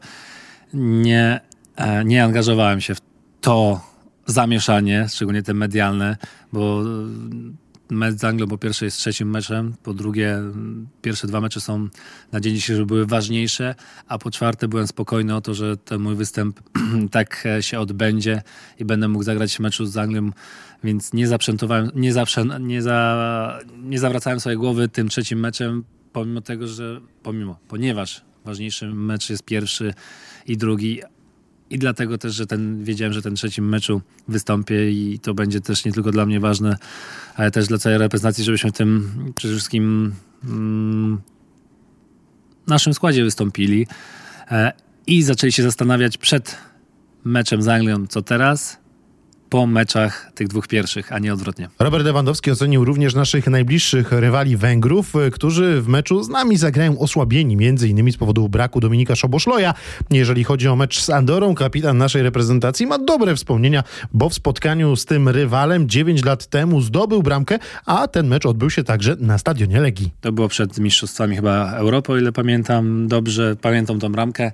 nie, 0.73 1.39
e, 1.75 2.05
nie 2.05 2.23
angażowałem 2.23 2.81
się 2.81 2.95
w 2.95 3.01
to 3.41 3.81
zamieszanie, 4.25 5.05
szczególnie 5.09 5.43
te 5.43 5.53
medialne, 5.53 6.17
bo 6.53 6.83
mecz 7.91 8.15
z 8.15 8.23
Anglią 8.23 8.47
po 8.47 8.57
pierwsze 8.57 8.85
jest 8.85 8.97
trzecim 8.97 9.29
meczem, 9.29 9.73
po 9.83 9.93
drugie 9.93 10.37
pierwsze 11.01 11.27
dwa 11.27 11.41
mecze 11.41 11.61
są 11.61 11.87
na 12.31 12.39
dzień 12.39 12.55
dzisiejszy 12.55 12.85
były 12.85 13.05
ważniejsze, 13.05 13.75
a 14.07 14.17
po 14.17 14.31
czwarte 14.31 14.67
byłem 14.67 14.87
spokojny 14.87 15.35
o 15.35 15.41
to, 15.41 15.53
że 15.53 15.77
ten 15.77 16.01
mój 16.01 16.15
występ 16.15 16.59
tak 17.11 17.47
się 17.61 17.79
odbędzie 17.79 18.41
i 18.79 18.85
będę 18.85 19.07
mógł 19.07 19.23
zagrać 19.23 19.55
w 19.55 19.59
meczu 19.59 19.85
z 19.85 19.97
Anglią, 19.97 20.31
więc 20.83 21.13
nie 21.13 21.27
zaprzętowałem, 21.27 21.91
nie, 21.95 22.13
zawsze, 22.13 22.45
nie, 22.59 22.81
za, 22.81 23.59
nie 23.83 23.99
zawracałem 23.99 24.39
swojej 24.39 24.57
głowy 24.57 24.89
tym 24.89 25.09
trzecim 25.09 25.39
meczem, 25.39 25.83
pomimo 26.13 26.41
tego, 26.41 26.67
że 26.67 27.01
pomimo, 27.23 27.59
ponieważ 27.67 28.21
ważniejszy 28.45 28.87
mecz 28.87 29.29
jest 29.29 29.43
pierwszy 29.43 29.93
i 30.47 30.57
drugi, 30.57 31.01
i 31.71 31.79
dlatego 31.79 32.17
też, 32.17 32.33
że 32.33 32.47
ten, 32.47 32.83
wiedziałem, 32.83 33.13
że 33.13 33.21
ten 33.21 33.35
trzecim 33.35 33.69
meczu 33.69 34.01
wystąpię 34.27 34.91
i 34.91 35.19
to 35.19 35.33
będzie 35.33 35.61
też 35.61 35.85
nie 35.85 35.91
tylko 35.91 36.11
dla 36.11 36.25
mnie 36.25 36.39
ważne, 36.39 36.77
ale 37.35 37.51
też 37.51 37.67
dla 37.67 37.77
całej 37.77 37.97
reprezentacji, 37.97 38.43
żebyśmy 38.43 38.71
w 38.71 38.73
tym 38.73 39.11
przede 39.35 39.53
wszystkim 39.53 40.13
mm, 40.43 41.21
naszym 42.67 42.93
składzie 42.93 43.23
wystąpili 43.23 43.87
e, 44.51 44.71
i 45.07 45.23
zaczęli 45.23 45.51
się 45.51 45.63
zastanawiać 45.63 46.17
przed 46.17 46.57
meczem 47.23 47.61
z 47.61 47.67
Anglią, 47.67 48.07
co 48.07 48.21
teraz, 48.21 48.80
po 49.51 49.67
meczach 49.67 50.31
tych 50.35 50.47
dwóch 50.47 50.67
pierwszych, 50.67 51.13
a 51.13 51.19
nie 51.19 51.33
odwrotnie. 51.33 51.69
Robert 51.79 52.05
Lewandowski 52.05 52.51
ocenił 52.51 52.85
również 52.85 53.15
naszych 53.15 53.47
najbliższych 53.47 54.11
rywali 54.11 54.57
Węgrów, 54.57 55.13
którzy 55.31 55.81
w 55.81 55.87
meczu 55.87 56.23
z 56.23 56.29
nami 56.29 56.57
zagrają 56.57 56.99
osłabieni, 56.99 57.57
między 57.57 57.87
innymi 57.87 58.11
z 58.11 58.17
powodu 58.17 58.49
braku 58.49 58.79
Dominika 58.79 59.15
Szoboszloja. 59.15 59.73
Jeżeli 60.11 60.43
chodzi 60.43 60.67
o 60.67 60.75
mecz 60.75 61.01
z 61.01 61.09
Andorą, 61.09 61.55
kapitan 61.55 61.97
naszej 61.97 62.23
reprezentacji 62.23 62.87
ma 62.87 62.97
dobre 62.99 63.35
wspomnienia, 63.35 63.83
bo 64.13 64.29
w 64.29 64.33
spotkaniu 64.33 64.95
z 64.95 65.05
tym 65.05 65.29
rywalem 65.29 65.89
9 65.89 66.25
lat 66.25 66.45
temu 66.45 66.81
zdobył 66.81 67.23
bramkę, 67.23 67.59
a 67.85 68.07
ten 68.07 68.27
mecz 68.27 68.45
odbył 68.45 68.69
się 68.69 68.83
także 68.83 69.15
na 69.19 69.37
stadionie 69.37 69.81
Legii. 69.81 70.11
To 70.21 70.31
było 70.31 70.47
przed 70.47 70.79
mistrzostwami 70.79 71.35
chyba 71.35 71.71
Europy, 71.71 72.11
o 72.11 72.17
ile 72.17 72.31
pamiętam 72.31 73.07
dobrze, 73.07 73.55
pamiętam 73.61 73.99
tą 73.99 74.11
bramkę. 74.11 74.51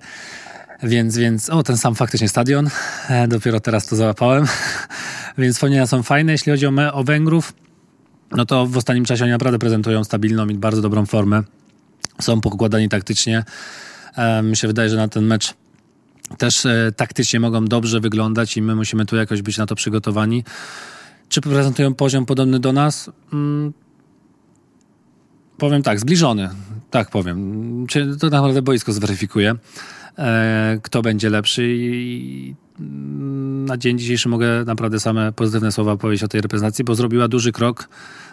Więc, 0.83 1.17
więc, 1.17 1.49
o, 1.49 1.63
ten 1.63 1.77
sam 1.77 1.95
faktycznie 1.95 2.29
stadion. 2.29 2.69
E, 3.09 3.27
dopiero 3.27 3.59
teraz 3.59 3.85
to 3.85 3.95
załapałem. 3.95 4.45
więc 5.37 5.55
wspomnienia 5.55 5.87
są 5.87 6.03
fajne. 6.03 6.31
Jeśli 6.31 6.51
chodzi 6.51 6.65
o, 6.65 6.71
me, 6.71 6.93
o 6.93 7.03
Węgrów, 7.03 7.53
no 8.31 8.45
to 8.45 8.65
w 8.65 8.77
ostatnim 8.77 9.05
czasie 9.05 9.23
oni 9.23 9.31
naprawdę 9.31 9.59
prezentują 9.59 10.03
stabilną 10.03 10.47
i 10.47 10.55
bardzo 10.55 10.81
dobrą 10.81 11.05
formę. 11.05 11.43
Są 12.21 12.41
pokładani 12.41 12.89
taktycznie. 12.89 13.43
E, 14.15 14.43
mi 14.43 14.57
się 14.57 14.67
wydaje, 14.67 14.89
że 14.89 14.97
na 14.97 15.07
ten 15.07 15.25
mecz 15.25 15.53
też 16.37 16.65
e, 16.65 16.91
taktycznie 16.95 17.39
mogą 17.39 17.65
dobrze 17.65 17.99
wyglądać 17.99 18.57
i 18.57 18.61
my 18.61 18.75
musimy 18.75 19.05
tu 19.05 19.15
jakoś 19.15 19.41
być 19.41 19.57
na 19.57 19.65
to 19.65 19.75
przygotowani. 19.75 20.43
Czy 21.29 21.41
prezentują 21.41 21.93
poziom 21.93 22.25
podobny 22.25 22.59
do 22.59 22.73
nas? 22.73 23.09
Mm, 23.33 23.73
powiem 25.57 25.83
tak, 25.83 25.99
zbliżony. 25.99 26.49
Tak 26.91 27.09
powiem. 27.09 27.87
Czy 27.87 28.17
to 28.17 28.29
naprawdę 28.29 28.61
boisko 28.61 28.93
zweryfikuje. 28.93 29.55
E, 30.17 30.79
kto 30.83 31.01
będzie 31.01 31.29
lepszy 31.29 31.67
i 31.67 32.55
na 33.65 33.77
dzień 33.77 33.99
dzisiejszy 33.99 34.29
mogę 34.29 34.63
naprawdę 34.65 34.99
same 34.99 35.33
pozytywne 35.33 35.71
słowa 35.71 35.97
powiedzieć 35.97 36.23
o 36.23 36.27
tej 36.27 36.41
reprezentacji, 36.41 36.85
bo 36.85 36.95
zrobiła 36.95 37.27
duży 37.27 37.51
krok 37.51 37.89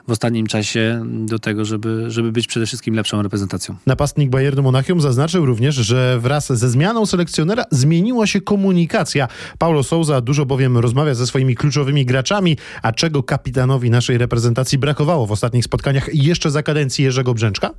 w 0.09 0.11
ostatnim 0.11 0.47
czasie 0.47 1.03
do 1.07 1.39
tego, 1.39 1.65
żeby, 1.65 2.11
żeby 2.11 2.33
być 2.33 2.47
przede 2.47 2.67
wszystkim 2.67 2.95
lepszą 2.95 3.23
reprezentacją. 3.23 3.77
Napastnik 3.87 4.31
Bayernu 4.31 4.63
Monachium 4.63 5.01
zaznaczył 5.01 5.47
również, 5.47 5.75
że 5.75 6.19
wraz 6.21 6.53
ze 6.53 6.71
zmianą 6.71 7.07
selekcjonera 7.07 7.65
zmieniła 7.71 8.27
się 8.27 8.41
komunikacja. 8.41 9.29
Paulo 9.59 9.83
Souza 9.83 10.21
dużo 10.21 10.47
bowiem 10.47 10.79
rozmawia 10.79 11.15
ze 11.15 11.27
swoimi 11.27 11.55
kluczowymi 11.55 12.07
graczami, 12.07 12.57
a 12.83 12.93
czego 12.93 13.23
kapitanowi 13.23 13.91
naszej 13.91 14.19
reprezentacji 14.19 14.79
brakowało 14.79 15.27
w 15.27 15.33
ostatnich 15.33 15.65
spotkaniach 15.65 16.15
jeszcze 16.15 16.51
za 16.51 16.63
kadencji 16.63 17.05
Jerzego 17.05 17.35
Brzęczka? 17.35 17.71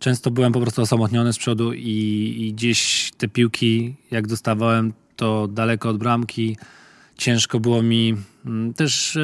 Często 0.00 0.30
byłem 0.30 0.52
po 0.52 0.60
prostu 0.60 0.82
osamotniony 0.82 1.32
z 1.32 1.38
przodu 1.38 1.72
i, 1.72 2.36
i 2.38 2.52
gdzieś 2.52 3.10
te 3.18 3.28
piłki, 3.28 3.94
jak 4.10 4.26
dostawałem, 4.26 4.92
to 5.16 5.48
daleko 5.48 5.88
od 5.88 5.98
bramki. 5.98 6.56
Ciężko 7.16 7.60
było 7.60 7.82
mi 7.82 8.16
mm, 8.46 8.74
też 8.74 9.18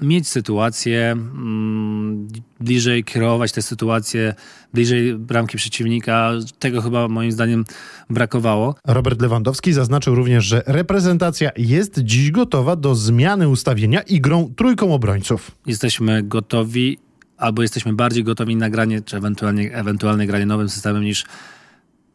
mieć 0.00 0.28
sytuację, 0.28 1.12
mm, 1.12 2.28
bliżej 2.60 3.04
kierować 3.04 3.52
te 3.52 3.62
sytuacje, 3.62 4.34
bliżej 4.74 5.14
bramki 5.14 5.56
przeciwnika. 5.56 6.32
Tego 6.58 6.82
chyba 6.82 7.08
moim 7.08 7.32
zdaniem 7.32 7.64
brakowało. 8.10 8.74
Robert 8.86 9.22
Lewandowski 9.22 9.72
zaznaczył 9.72 10.14
również, 10.14 10.44
że 10.44 10.62
reprezentacja 10.66 11.50
jest 11.56 11.98
dziś 11.98 12.30
gotowa 12.30 12.76
do 12.76 12.94
zmiany 12.94 13.48
ustawienia 13.48 14.02
i 14.02 14.20
grą 14.20 14.52
trójką 14.56 14.94
obrońców. 14.94 15.50
Jesteśmy 15.66 16.22
gotowi, 16.22 16.98
albo 17.36 17.62
jesteśmy 17.62 17.92
bardziej 17.92 18.24
gotowi 18.24 18.56
na 18.56 18.70
granie, 18.70 19.02
czy 19.02 19.16
ewentualnie, 19.16 19.74
ewentualnie 19.74 20.26
granie 20.26 20.46
nowym 20.46 20.68
systemem 20.68 21.02
niż 21.02 21.24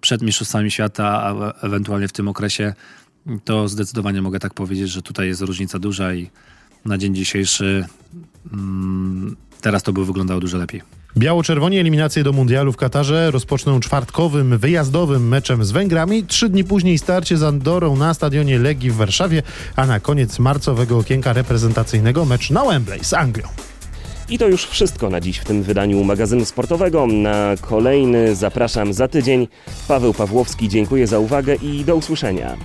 przed 0.02 0.22
Mistrzostwami 0.22 0.72
Świata, 0.72 1.24
a 1.24 1.54
ewentualnie 1.66 2.08
w 2.08 2.12
tym 2.12 2.28
okresie. 2.28 2.74
To 3.44 3.68
zdecydowanie 3.68 4.22
mogę 4.22 4.40
tak 4.40 4.54
powiedzieć, 4.54 4.90
że 4.90 5.02
tutaj 5.02 5.28
jest 5.28 5.42
różnica 5.42 5.80
duża 5.80 6.14
i 6.14 6.30
na 6.86 6.98
dzień 6.98 7.16
dzisiejszy 7.16 7.86
mm, 8.54 9.36
teraz 9.62 9.84
to 9.84 9.94
by 9.94 10.06
wyglądało 10.06 10.40
dużo 10.40 10.58
lepiej. 10.58 10.82
Biało-czerwoni 11.18 11.80
eliminacje 11.80 12.24
do 12.24 12.32
mundialu 12.34 12.72
w 12.72 12.78
Katarze 12.78 13.32
rozpoczną 13.32 13.80
czwartkowym, 13.80 14.58
wyjazdowym 14.58 15.28
meczem 15.28 15.66
z 15.66 15.72
Węgrami. 15.72 16.24
Trzy 16.24 16.50
dni 16.50 16.64
później 16.64 16.98
starcie 16.98 17.38
z 17.38 17.44
Andorą 17.44 17.96
na 17.96 18.14
stadionie 18.14 18.60
Legii 18.60 18.92
w 18.92 18.96
Warszawie, 18.96 19.44
a 19.76 19.86
na 19.86 20.00
koniec 20.00 20.40
marcowego 20.40 20.98
okienka 20.98 21.34
reprezentacyjnego 21.34 22.26
mecz 22.26 22.50
na 22.50 22.66
Wembley 22.66 23.04
z 23.04 23.14
Anglią. 23.14 23.48
I 24.30 24.38
to 24.38 24.48
już 24.48 24.66
wszystko 24.66 25.10
na 25.10 25.22
dziś 25.22 25.38
w 25.38 25.46
tym 25.46 25.64
wydaniu 25.64 26.04
magazynu 26.04 26.46
sportowego. 26.46 27.08
Na 27.08 27.56
kolejny 27.62 28.36
zapraszam 28.36 28.94
za 28.94 29.08
tydzień. 29.08 29.48
Paweł 29.88 30.14
Pawłowski, 30.14 30.70
dziękuję 30.70 31.08
za 31.08 31.20
uwagę 31.20 31.56
i 31.56 31.86
do 31.86 31.96
usłyszenia. 31.96 32.58